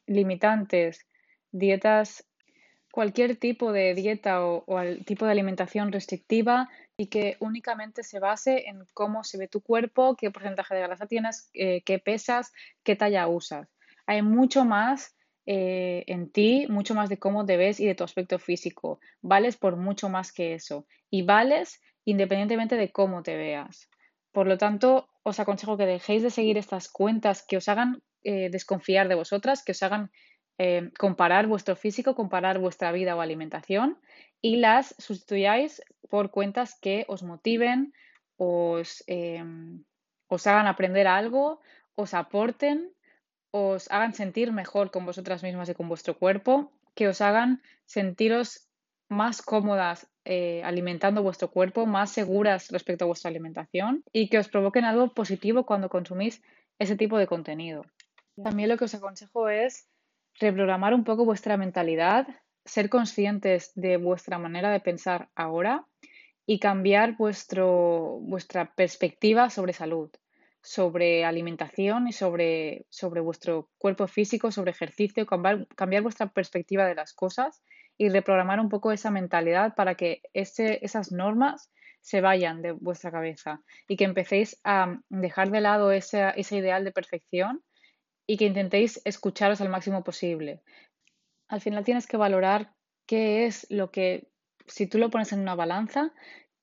limitantes, 0.05 1.07
dietas 1.51 2.26
cualquier 2.97 3.35
tipo 3.35 3.73
de 3.73 3.93
dieta 3.93 4.43
o, 4.43 4.65
tipo 5.05 5.27
de 5.27 5.31
alimentación 5.31 5.91
restrictiva 5.91 6.67
y 6.97 7.09
que 7.09 7.37
únicamente 7.39 8.01
se 8.01 8.19
base 8.19 8.67
en 8.69 8.87
cómo 8.95 9.23
se 9.23 9.37
ve 9.37 9.47
tu 9.47 9.61
cuerpo, 9.61 10.15
qué 10.15 10.31
porcentaje 10.31 10.73
de 10.73 10.81
grasa 10.81 11.05
tienes, 11.05 11.51
eh, 11.53 11.83
qué 11.83 11.99
pesas, 11.99 12.51
qué 12.83 12.95
talla 12.95 13.27
usas. 13.27 13.69
Hay 14.07 14.23
mucho 14.23 14.65
más 14.65 15.15
eh, 15.45 16.05
en 16.07 16.31
ti, 16.31 16.65
mucho 16.69 16.95
más 16.95 17.07
de 17.07 17.19
cómo 17.19 17.45
te 17.45 17.55
ves 17.55 17.79
y 17.79 17.85
de 17.85 17.93
tu 17.93 18.03
aspecto 18.03 18.39
físico. 18.39 18.99
Vales 19.21 19.57
por 19.57 19.75
mucho 19.75 20.09
más 20.09 20.31
que 20.31 20.55
eso 20.55 20.87
y 21.11 21.21
vales 21.21 21.79
independientemente 22.03 22.77
de 22.77 22.91
cómo 22.91 23.21
te 23.21 23.37
veas. 23.37 23.91
Por 24.31 24.47
lo 24.47 24.57
tanto, 24.57 25.07
os 25.21 25.39
aconsejo 25.39 25.77
que 25.77 25.85
dejéis 25.85 26.23
de 26.23 26.31
seguir 26.31 26.57
estas 26.57 26.89
cuentas 26.89 27.45
que 27.47 27.57
os 27.57 27.69
hagan 27.69 28.01
eh, 28.23 28.49
desconfiar 28.49 29.07
de 29.07 29.13
vosotras, 29.13 29.63
que 29.63 29.73
os 29.73 29.83
hagan 29.83 30.09
eh, 30.57 30.91
comparar 30.97 31.47
vuestro 31.47 31.75
físico, 31.75 32.15
comparar 32.15 32.59
vuestra 32.59 32.91
vida 32.91 33.15
o 33.15 33.21
alimentación 33.21 33.97
y 34.41 34.57
las 34.57 34.95
sustituyáis 34.97 35.81
por 36.09 36.31
cuentas 36.31 36.77
que 36.79 37.05
os 37.07 37.23
motiven, 37.23 37.93
os, 38.37 39.03
em, 39.07 39.83
os 40.27 40.47
hagan 40.47 40.67
aprender 40.67 41.07
algo, 41.07 41.61
os 41.95 42.13
aporten, 42.13 42.91
os 43.51 43.89
hagan 43.91 44.13
sentir 44.13 44.51
mejor 44.51 44.91
con 44.91 45.05
vosotras 45.05 45.43
mismas 45.43 45.69
y 45.69 45.73
con 45.73 45.87
vuestro 45.87 46.17
cuerpo, 46.17 46.71
que 46.95 47.07
os 47.07 47.21
hagan 47.21 47.61
sentiros 47.85 48.67
más 49.09 49.41
cómodas 49.41 50.07
eh, 50.25 50.61
alimentando 50.63 51.23
vuestro 51.23 51.49
cuerpo, 51.49 51.85
más 51.85 52.11
seguras 52.11 52.69
respecto 52.71 53.05
a 53.05 53.07
vuestra 53.07 53.29
alimentación 53.29 54.03
y 54.11 54.29
que 54.29 54.39
os 54.39 54.49
provoquen 54.49 54.85
algo 54.85 55.13
positivo 55.13 55.65
cuando 55.65 55.89
consumís 55.89 56.41
ese 56.79 56.95
tipo 56.95 57.17
de 57.17 57.27
contenido. 57.27 57.85
También 58.43 58.69
lo 58.69 58.77
que 58.77 58.85
os 58.85 58.93
aconsejo 58.93 59.49
es 59.49 59.87
reprogramar 60.39 60.93
un 60.93 61.03
poco 61.03 61.25
vuestra 61.25 61.57
mentalidad, 61.57 62.27
ser 62.65 62.89
conscientes 62.89 63.71
de 63.75 63.97
vuestra 63.97 64.37
manera 64.37 64.71
de 64.71 64.79
pensar 64.79 65.29
ahora 65.35 65.85
y 66.45 66.59
cambiar 66.59 67.17
vuestro, 67.17 68.19
vuestra 68.21 68.73
perspectiva 68.73 69.49
sobre 69.49 69.73
salud, 69.73 70.09
sobre 70.61 71.25
alimentación 71.25 72.07
y 72.07 72.13
sobre, 72.13 72.85
sobre 72.89 73.21
vuestro 73.21 73.69
cuerpo 73.77 74.07
físico, 74.07 74.51
sobre 74.51 74.71
ejercicio, 74.71 75.25
cambiar, 75.25 75.67
cambiar, 75.75 76.03
vuestra 76.03 76.27
perspectiva 76.27 76.85
de 76.85 76.95
las 76.95 77.13
cosas 77.13 77.63
y 77.97 78.09
reprogramar 78.09 78.59
un 78.59 78.69
poco 78.69 78.91
esa 78.91 79.11
mentalidad 79.11 79.75
para 79.75 79.95
que 79.95 80.21
ese, 80.33 80.79
esas 80.83 81.11
normas 81.11 81.71
se 82.01 82.21
vayan 82.21 82.61
de 82.61 82.71
vuestra 82.71 83.11
cabeza 83.11 83.61
y 83.87 83.97
que 83.97 84.05
empecéis 84.05 84.59
a 84.63 84.99
dejar 85.09 85.51
de 85.51 85.61
lado 85.61 85.91
ese, 85.91 86.31
ese 86.35 86.57
ideal 86.57 86.83
de 86.83 86.91
perfección 86.91 87.63
y 88.27 88.37
que 88.37 88.45
intentéis 88.45 89.01
escucharos 89.05 89.61
al 89.61 89.69
máximo 89.69 90.03
posible. 90.03 90.61
Al 91.47 91.61
final 91.61 91.83
tienes 91.83 92.05
que 92.05 92.17
valorar 92.17 92.73
qué 93.07 93.45
es 93.45 93.65
lo 93.69 93.89
que, 93.89 94.27
si 94.67 94.85
tú 94.85 94.97
lo 94.97 95.09
pones 95.09 95.31
en 95.31 95.39
una 95.39 95.55
balanza, 95.55 96.13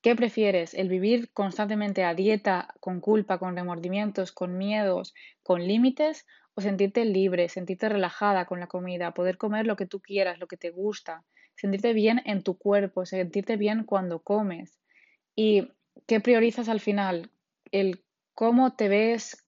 ¿qué 0.02 0.14
prefieres? 0.14 0.74
¿El 0.74 0.88
vivir 0.88 1.32
constantemente 1.32 2.04
a 2.04 2.14
dieta, 2.14 2.74
con 2.80 3.00
culpa, 3.00 3.38
con 3.38 3.56
remordimientos, 3.56 4.30
con 4.30 4.58
miedos, 4.58 5.14
con 5.42 5.66
límites? 5.66 6.26
o 6.54 6.60
sentirte 6.60 7.04
libre, 7.04 7.48
sentirte 7.48 7.88
relajada 7.88 8.46
con 8.46 8.60
la 8.60 8.68
comida, 8.68 9.12
poder 9.12 9.36
comer 9.36 9.66
lo 9.66 9.76
que 9.76 9.86
tú 9.86 10.00
quieras, 10.00 10.38
lo 10.38 10.46
que 10.46 10.56
te 10.56 10.70
gusta, 10.70 11.24
sentirte 11.56 11.92
bien 11.92 12.22
en 12.24 12.42
tu 12.42 12.56
cuerpo, 12.56 13.04
sentirte 13.06 13.56
bien 13.56 13.84
cuando 13.84 14.20
comes. 14.20 14.78
¿Y 15.34 15.72
qué 16.06 16.20
priorizas 16.20 16.68
al 16.68 16.80
final? 16.80 17.30
El 17.72 18.04
cómo 18.34 18.74
te 18.76 18.88
ves, 18.88 19.43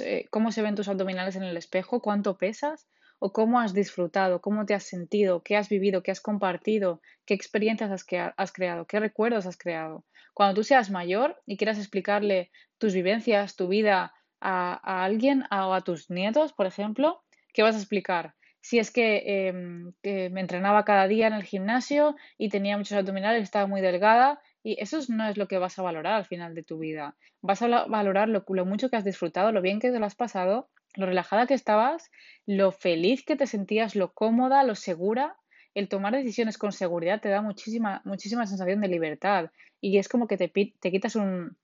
eh, 0.00 0.26
cómo 0.30 0.52
se 0.52 0.62
ven 0.62 0.74
tus 0.74 0.88
abdominales 0.88 1.36
en 1.36 1.42
el 1.42 1.56
espejo, 1.56 2.00
cuánto 2.00 2.38
pesas 2.38 2.88
o 3.18 3.32
cómo 3.32 3.60
has 3.60 3.74
disfrutado, 3.74 4.40
cómo 4.40 4.64
te 4.64 4.74
has 4.74 4.84
sentido, 4.84 5.42
qué 5.42 5.56
has 5.56 5.68
vivido, 5.68 6.02
qué 6.02 6.10
has 6.10 6.20
compartido, 6.20 7.02
qué 7.26 7.34
experiencias 7.34 7.90
has, 7.90 8.52
creado, 8.52 8.86
qué 8.86 8.98
recuerdos 8.98 9.46
has 9.46 9.58
creado. 9.58 10.04
Cuando 10.32 10.54
tú 10.54 10.64
seas 10.64 10.90
mayor 10.90 11.36
y 11.46 11.58
quieras 11.58 11.78
explicarle 11.78 12.50
tus 12.78 12.94
vivencias, 12.94 13.56
tu 13.56 13.68
vida 13.68 14.14
a, 14.40 15.04
alguien 15.04 15.44
o 15.50 15.74
a 15.74 15.82
tus 15.82 16.08
nietos, 16.08 16.54
por 16.54 16.66
ejemplo, 16.66 17.22
¿qué 17.52 17.62
vas 17.62 17.74
a 17.74 17.78
explicar? 17.78 18.34
Si 18.62 18.78
es 18.78 18.90
em, 18.94 19.92
que, 20.02 20.30
me 20.30 20.40
entrenaba 20.40 20.84
cada 20.86 21.06
día 21.06 21.26
en 21.26 21.34
el 21.34 21.42
gimnasio 21.42 22.16
y 22.38 22.48
tenía 22.48 22.78
muchos 22.78 22.96
abdominales, 22.96 23.42
estaba 23.42 23.66
muy 23.66 23.82
delgada, 23.82 24.40
y 24.62 24.80
eso 24.80 24.98
no 25.08 25.28
es 25.28 25.36
lo 25.36 25.48
que 25.48 25.58
vas 25.58 25.78
a 25.78 25.82
valorar 25.82 26.14
al 26.14 26.24
final 26.26 26.54
de 26.54 26.62
tu 26.62 26.78
vida. 26.78 27.16
Vas 27.40 27.62
a 27.62 27.86
valorar 27.86 28.28
lo, 28.28 28.44
lo, 28.48 28.66
mucho 28.66 28.90
que 28.90 28.96
has 28.96 29.04
disfrutado, 29.04 29.52
lo 29.52 29.62
bien 29.62 29.80
que 29.80 29.90
te 29.90 29.98
lo 29.98 30.06
has 30.06 30.14
pasado, 30.14 30.68
lo 30.96 31.06
relajada 31.06 31.46
que 31.46 31.54
estabas, 31.54 32.10
lo 32.46 32.72
feliz 32.72 33.24
que 33.24 33.36
te 33.36 33.46
sentías, 33.46 33.96
lo 33.96 34.12
cómoda, 34.12 34.62
lo 34.64 34.74
segura. 34.74 35.36
El 35.74 35.88
tomar 35.88 36.12
decisiones 36.12 36.58
con 36.58 36.72
seguridad 36.72 37.20
te 37.20 37.28
da 37.28 37.42
muchísima, 37.42 38.02
muchísima 38.04 38.46
sensación 38.46 38.80
de 38.80 38.88
libertad 38.88 39.50
y 39.80 39.98
es 39.98 40.08
como 40.08 40.26
que 40.26 40.36
te, 40.36 40.48
te 40.48 40.90
quitas 40.90 41.16
un, 41.16 41.56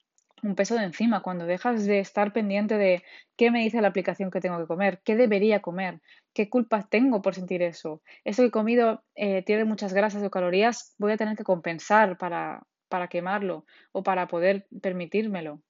un 0.42 0.54
peso 0.54 0.74
de 0.74 0.84
encima, 0.84 1.22
cuando 1.22 1.46
dejas 1.46 1.86
de 1.86 1.98
estar 1.98 2.32
pendiente 2.32 2.76
de 2.76 3.02
qué 3.36 3.50
me 3.50 3.62
dice 3.62 3.80
la 3.80 3.88
aplicación 3.88 4.30
que 4.30 4.40
tengo 4.40 4.58
que 4.58 4.66
comer, 4.66 5.00
qué 5.04 5.16
debería 5.16 5.60
comer, 5.60 6.00
qué 6.34 6.48
culpa 6.48 6.86
tengo 6.88 7.22
por 7.22 7.34
sentir 7.34 7.62
eso. 7.62 8.02
Eso 8.24 8.42
que 8.42 8.48
he 8.48 8.50
comido 8.50 9.02
eh, 9.14 9.42
tiene 9.42 9.64
muchas 9.64 9.92
grasas 9.92 10.22
o 10.22 10.30
calorías, 10.30 10.94
voy 10.98 11.12
a 11.12 11.16
tener 11.16 11.36
que 11.36 11.44
compensar 11.44 12.18
para, 12.18 12.62
para 12.88 13.08
quemarlo 13.08 13.64
o 13.92 14.02
para 14.02 14.26
poder 14.28 14.66
permitírmelo. 14.82 15.62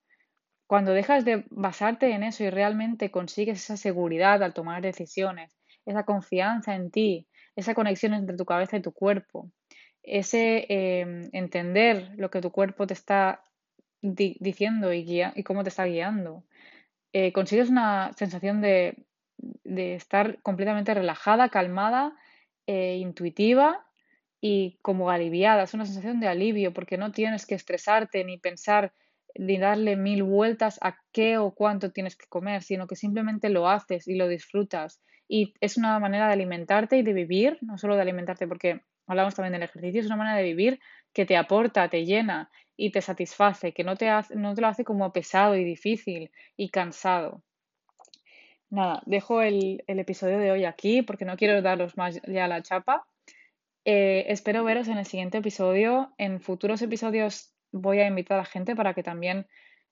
Cuando 0.66 0.92
dejas 0.92 1.24
de 1.24 1.44
basarte 1.50 2.11
en 2.12 2.22
eso 2.24 2.42
y 2.44 2.50
realmente 2.50 3.11
consigues 3.11 3.62
esa 3.62 3.76
seguridad 3.76 4.42
al 4.42 4.55
tomar 4.55 4.83
decisiones, 4.83 5.57
esa 5.85 6.05
confianza 6.05 6.74
en 6.74 6.90
ti, 6.90 7.29
esa 7.55 7.74
conexión 7.74 8.14
entre 8.14 8.37
tu 8.37 8.44
cabeza 8.44 8.76
y 8.76 8.83
tu 8.83 8.92
cuerpo, 8.92 9.50
ese 10.02 10.66
eh, 10.68 11.29
entender 11.33 12.12
lo 12.16 12.31
que 12.31 12.40
tu 12.40 12.50
cuerpo 12.50 12.87
te 12.87 12.94
está 12.94 13.44
diciendo 14.00 14.92
y 14.92 15.42
cómo 15.44 15.62
te 15.62 15.68
está 15.68 15.85
guiando. 15.85 16.44
Eh, 17.12 17.33
consigues 17.33 17.70
una 17.70 18.12
sensación 18.14 18.61
de, 18.61 19.07
estar 19.64 20.40
completamente 20.42 20.94
relajada, 20.94 21.48
calmada, 21.48 22.16
eh, 22.66 22.96
intuitiva 22.96 23.86
y 24.46 24.78
como 24.80 25.11
aliviada. 25.11 25.64
Es 25.64 25.74
una 25.74 25.87
sensación 25.87 26.20
de 26.20 26.28
alivio 26.28 26.72
porque 26.72 26.96
no 26.96 27.11
tienes 27.11 27.46
que 27.46 27.56
estresarte 27.56 28.24
ni 28.24 28.38
pensar 28.38 28.92
ni 29.35 29.59
darle 29.59 29.96
mil 29.96 30.22
vueltas 30.22 30.78
a 30.82 30.96
qué 31.12 31.37
o 31.37 31.50
cuánto 31.52 31.90
tienes 31.90 32.16
que 32.16 32.26
comer, 32.28 32.62
sino 32.62 32.87
que 32.87 32.94
simplemente 32.94 33.48
lo 33.48 33.68
haces 33.68 34.06
y 34.06 34.14
lo 34.14 34.28
disfrutas. 34.28 35.02
Y 35.28 35.54
es 35.61 35.76
una 35.76 35.98
manera 35.98 36.28
de 36.28 36.35
alimentarte 36.35 36.96
y 36.96 37.02
de 37.02 37.12
vivir, 37.12 37.59
no 37.61 37.76
solo 37.76 37.96
de 37.96 38.02
alimentarte, 38.02 38.46
porque 38.46 38.82
hablamos 39.09 39.35
también 39.35 39.52
del 39.52 39.64
ejercicio, 39.64 40.00
es 40.00 40.06
una 40.06 40.16
manera 40.16 40.37
de 40.37 40.44
vivir 40.44 40.78
que 41.12 41.26
te 41.26 41.37
aporta, 41.37 41.88
te 41.88 42.04
llena 42.04 42.48
y 42.76 42.92
te 42.92 43.02
satisface, 43.02 43.72
que 43.72 43.82
no 43.82 43.96
te, 43.96 44.09
hace, 44.09 44.37
no 44.37 44.54
te 44.54 44.61
lo 44.61 44.68
hace 44.68 44.85
como 44.85 45.12
pesado 45.12 45.56
y 45.56 45.64
difícil 45.64 46.30
y 46.56 46.70
cansado. 46.70 47.42
Nada, 48.70 49.02
dejo 49.06 49.42
el, 49.42 49.82
episodio 49.88 50.38
de 50.38 50.52
hoy 50.52 50.64
aquí 50.64 51.02
porque 51.02 51.24
no 51.24 51.37
quiero 51.37 51.61
daros 51.62 51.96
más 51.96 52.20
ya 52.26 52.46
la 52.46 52.62
chapa. 52.62 53.06
Eh, 53.88 54.33
espero 54.33 54.64
veros 54.64 54.88
en 54.88 54.99
el 54.99 55.07
siguiente 55.07 55.38
episodio. 55.38 56.12
En 56.18 56.40
futuros 56.40 56.83
episodios 56.83 57.55
voy 57.70 58.01
a 58.01 58.09
invitar 58.09 58.40
a 58.40 58.44
gente 58.44 58.75
para 58.75 58.94
que 58.94 59.05
también 59.05 59.46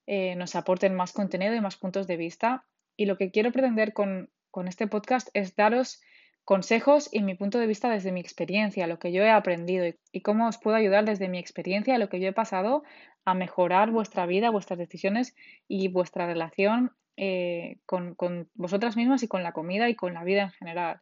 eh, 0.09 0.35
nos 0.35 0.57
aporten 0.57 0.97
más 0.97 1.13
contenido 1.13 1.55
y 1.55 1.61
más 1.61 1.77
puntos 1.77 2.09
de 2.09 2.17
vista. 2.17 2.67
Y 2.97 3.07
lo 3.07 3.17
que 3.17 3.31
quiero 3.31 3.53
pretender 3.53 3.93
con, 3.93 4.31
este 4.67 4.89
podcast 4.89 5.29
es 5.33 5.55
daros 5.55 6.03
consejos 6.45 7.09
y 7.13 7.23
mi 7.23 7.37
punto 7.37 7.59
de 7.59 7.69
vista 7.69 7.89
desde 7.89 8.11
mi 8.11 8.19
experiencia, 8.19 8.89
lo 8.89 8.99
que 8.99 9.13
yo 9.13 9.23
he 9.23 9.31
aprendido 9.31 9.87
y, 10.11 10.21
cómo 10.23 10.49
os 10.49 10.59
puedo 10.59 10.77
ayudar 10.77 11.05
desde 11.05 11.29
mi 11.29 11.39
experiencia, 11.39 11.97
lo 11.97 12.09
que 12.09 12.19
yo 12.19 12.29
he 12.29 12.33
pasado 12.33 12.83
a 13.25 13.35
mejorar 13.35 13.93
vuestra 13.93 14.27
vida, 14.27 14.51
vuestras 14.51 14.79
decisiones 14.79 15.37
y 15.69 15.87
vuestra 15.87 16.27
relación 16.27 16.91
eh, 17.17 17.79
con, 17.87 18.17
vosotras 18.55 18.97
mismas 18.97 19.23
y 19.23 19.29
con 19.29 19.45
la 19.45 19.53
comida 19.53 19.89
y 19.89 19.95
con 19.95 20.15
la 20.15 20.25
vida 20.25 20.43
en 20.43 20.51
general. 20.51 21.01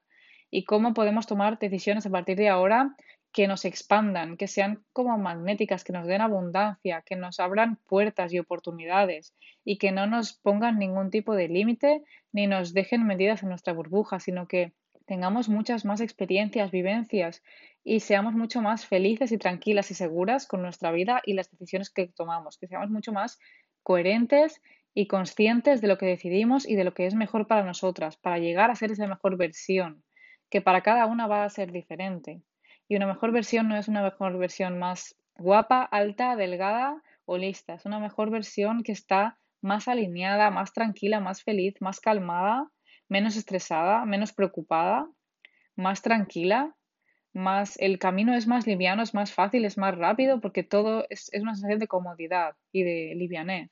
Y 0.54 0.64
cómo 0.64 0.92
podemos 0.92 1.26
tomar 1.26 1.58
decisiones 1.58 2.06
a 2.06 2.10
partir 2.10 2.36
de 2.36 2.50
ahora 2.50 2.94
que 3.32 3.48
nos 3.48 3.64
expandan, 3.64 4.36
que 4.36 4.46
sean 4.46 4.84
como 4.92 5.16
magnéticas, 5.16 5.82
que 5.82 5.94
nos 5.94 6.06
den 6.06 6.20
abundancia, 6.20 7.02
que 7.06 7.16
nos 7.16 7.40
abran 7.40 7.76
puertas 7.88 8.32
y 8.34 8.38
oportunidades 8.38 9.34
y 9.64 9.78
que 9.78 9.92
no 9.92 10.06
nos 10.06 10.34
pongan 10.34 10.78
ningún 10.78 11.10
tipo 11.10 11.34
de 11.34 11.48
límite 11.48 12.02
ni 12.32 12.46
nos 12.46 12.74
dejen 12.74 13.06
medidas 13.06 13.42
en 13.42 13.48
nuestra 13.48 13.72
burbuja, 13.72 14.20
sino 14.20 14.46
que 14.46 14.74
tengamos 15.06 15.48
muchas 15.48 15.86
más 15.86 16.02
experiencias, 16.02 16.70
vivencias 16.70 17.42
y 17.82 18.00
seamos 18.00 18.34
mucho 18.34 18.60
más 18.60 18.86
felices 18.86 19.32
y 19.32 19.38
tranquilas 19.38 19.90
y 19.90 19.94
seguras 19.94 20.46
con 20.46 20.60
nuestra 20.60 20.92
vida 20.92 21.22
y 21.24 21.32
las 21.32 21.50
decisiones 21.50 21.88
que 21.88 22.08
tomamos, 22.08 22.58
que 22.58 22.66
seamos 22.66 22.90
mucho 22.90 23.12
más 23.12 23.38
coherentes 23.82 24.60
y 24.94 25.06
conscientes 25.06 25.80
de 25.80 25.88
lo 25.88 25.96
que 25.96 26.06
decidimos 26.06 26.68
y 26.68 26.76
de 26.76 26.84
lo 26.84 26.92
que 26.92 27.06
es 27.06 27.14
mejor 27.14 27.46
para 27.46 27.64
nosotras, 27.64 28.18
para 28.18 28.38
llegar 28.38 28.70
a 28.70 28.74
ser 28.76 28.92
esa 28.92 29.06
mejor 29.06 29.38
versión, 29.38 30.04
que 30.52 30.60
para 30.60 30.82
cada 30.82 31.06
una 31.06 31.26
va 31.26 31.42
a 31.42 31.50
ser 31.50 31.72
diferente. 31.72 32.42
Y 32.86 32.94
una 32.94 33.08
mejor 33.08 33.32
versión 33.32 33.68
no 33.68 33.76
es 33.76 33.88
una 33.88 34.02
mejor 34.02 34.38
versión 34.38 34.78
más 34.78 35.16
guapa, 35.36 35.82
alta, 35.82 36.36
delgada 36.36 37.02
o 37.24 37.38
lista, 37.38 37.74
es 37.74 37.86
una 37.86 37.98
mejor 37.98 38.30
versión 38.30 38.84
que 38.84 38.92
está 38.92 39.38
más 39.60 39.88
alineada, 39.88 40.50
más 40.50 40.72
tranquila, 40.72 41.18
más 41.18 41.42
feliz, 41.42 41.74
más 41.80 41.98
calmada 41.98 42.70
menos 43.12 43.36
estresada, 43.36 44.04
menos 44.06 44.32
preocupada, 44.32 45.06
más 45.76 46.00
tranquila, 46.00 46.74
más 47.34 47.78
el 47.78 47.98
camino 47.98 48.34
es 48.34 48.46
más 48.46 48.66
liviano, 48.66 49.02
es 49.02 49.14
más 49.14 49.32
fácil, 49.32 49.64
es 49.66 49.76
más 49.76 49.96
rápido, 49.96 50.40
porque 50.40 50.62
todo 50.62 51.04
es, 51.10 51.30
una 51.34 51.54
sensación 51.54 51.78
de 51.78 51.88
comodidad 51.88 52.56
y 52.72 52.82
de 52.82 53.14
livianez. 53.14 53.70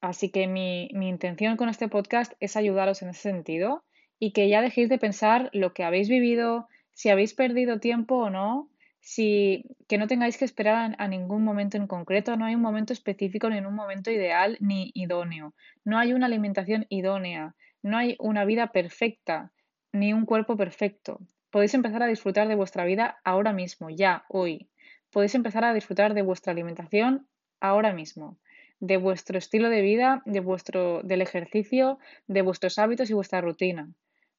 Así 0.00 0.30
que 0.30 0.46
mi, 0.46 0.88
mi 0.94 1.08
intención 1.08 1.56
con 1.56 1.68
este 1.68 1.88
podcast 1.88 2.32
es 2.40 2.56
ayudaros 2.56 3.02
en 3.02 3.10
ese 3.10 3.22
sentido 3.22 3.84
y 4.18 4.32
que 4.32 4.48
ya 4.48 4.62
dejéis 4.62 4.88
de 4.88 4.98
pensar 4.98 5.50
lo 5.52 5.72
que 5.72 5.84
habéis 5.84 6.08
vivido, 6.08 6.68
si 6.92 7.10
habéis 7.10 7.34
perdido 7.34 7.80
tiempo 7.80 8.16
o 8.16 8.30
no, 8.30 8.70
si 9.00 9.64
que 9.88 9.98
no 9.98 10.06
tengáis 10.06 10.36
que 10.36 10.44
esperar 10.44 10.94
a, 10.98 11.04
a, 11.04 11.08
ningún 11.08 11.44
momento 11.44 11.76
en 11.76 11.86
concreto, 11.86 12.36
no 12.36 12.44
hay 12.44 12.54
un 12.54 12.62
momento 12.62 12.92
específico 12.92 13.48
ni 13.50 13.58
un 13.58 13.74
momento 13.74 14.10
ideal 14.10 14.56
ni 14.60 14.90
idóneo, 14.94 15.54
no 15.84 15.98
hay 15.98 16.12
una 16.12 16.26
alimentación 16.26 16.86
idónea, 16.88 17.54
no 17.82 17.98
hay 17.98 18.16
una 18.18 18.44
vida 18.44 18.72
perfecta 18.72 19.52
ni 19.92 20.12
un 20.12 20.26
cuerpo 20.26 20.56
perfecto. 20.56 21.20
Podéis 21.50 21.74
empezar 21.74 22.02
a 22.02 22.06
disfrutar 22.06 22.48
de 22.48 22.54
vuestra 22.54 22.84
vida 22.84 23.18
ahora 23.24 23.52
mismo, 23.52 23.90
ya, 23.90 24.24
hoy. 24.28 24.68
Podéis 25.10 25.34
empezar 25.34 25.64
a 25.64 25.72
disfrutar 25.72 26.12
de 26.14 26.22
vuestra 26.22 26.52
alimentación 26.52 27.28
ahora 27.60 27.92
mismo, 27.92 28.38
de 28.80 28.96
vuestro 28.96 29.38
estilo 29.38 29.70
de 29.70 29.80
vida, 29.80 30.22
de 30.26 30.40
vuestro, 30.40 31.02
del 31.02 31.22
ejercicio, 31.22 31.98
de 32.26 32.42
vuestros 32.42 32.78
hábitos 32.78 33.08
y 33.08 33.14
vuestra 33.14 33.40
rutina. 33.40 33.88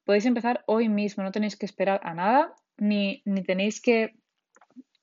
Podéis 0.08 0.26
empezar 0.26 0.64
hoy 0.68 0.88
mismo, 0.88 1.22
no 1.22 1.34
tenéis 1.34 1.58
que 1.58 1.66
esperar 1.66 2.00
a 2.02 2.14
nada, 2.14 2.56
ni, 2.78 3.22
ni 3.26 3.44
tenéis 3.44 3.82
que 3.82 4.16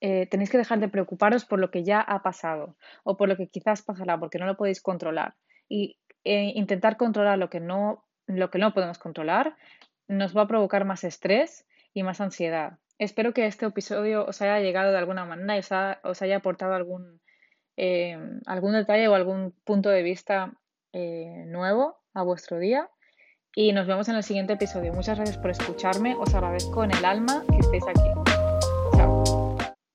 eh, 0.01 0.25
tenéis 0.25 0.49
que 0.49 0.57
dejar 0.57 0.79
de 0.79 0.89
preocuparos 0.89 1.45
por 1.45 1.59
lo 1.59 1.69
que 1.69 1.83
ya 1.83 2.01
ha 2.01 2.23
pasado 2.23 2.75
o 3.03 3.15
por 3.15 3.29
lo 3.29 3.37
que 3.37 3.47
quizás 3.47 3.83
pasará 3.83 4.19
porque 4.19 4.39
no 4.39 4.47
lo 4.47 4.57
podéis 4.57 4.81
controlar 4.81 5.35
y 5.69 5.99
eh, 6.23 6.53
intentar 6.55 6.97
controlar 6.97 7.37
lo 7.37 7.51
que 7.51 7.59
no 7.59 8.03
lo 8.25 8.49
que 8.49 8.57
no 8.57 8.73
podemos 8.73 8.97
controlar, 8.97 9.55
nos 10.07 10.35
va 10.35 10.41
a 10.41 10.47
provocar 10.47 10.85
más 10.85 11.03
estrés 11.03 11.67
y 11.93 12.01
más 12.01 12.19
ansiedad. 12.19 12.79
Espero 12.97 13.31
que 13.31 13.45
este 13.45 13.67
episodio 13.67 14.25
os 14.25 14.41
haya 14.41 14.59
llegado 14.59 14.91
de 14.91 14.97
alguna 14.97 15.23
manera 15.23 15.55
y 15.55 15.59
os, 15.59 16.21
haya 16.23 16.37
aportado 16.37 16.73
algún, 16.73 17.21
eh, 17.77 18.17
algún 18.47 18.73
detalle 18.73 19.07
o 19.07 19.13
algún 19.13 19.53
punto 19.65 19.89
de 19.89 20.01
vista 20.01 20.51
nuevo 20.93 21.99
a 22.15 22.23
vuestro 22.23 22.57
día. 22.57 22.89
Y 23.57 23.71
nos 23.71 23.87
vemos 23.87 24.09
en 24.09 24.17
el 24.17 24.23
siguiente 24.23 24.53
episodio. 24.53 24.91
Muchas 24.93 25.15
gracias 25.17 25.37
por 25.37 25.49
escucharme. 25.49 26.13
Os 26.19 26.33
agradezco 26.33 26.83
en 26.83 26.91
el 26.91 27.05
alma 27.05 27.41
que 27.49 27.59
estéis 27.59 27.85
aquí. 27.87 28.24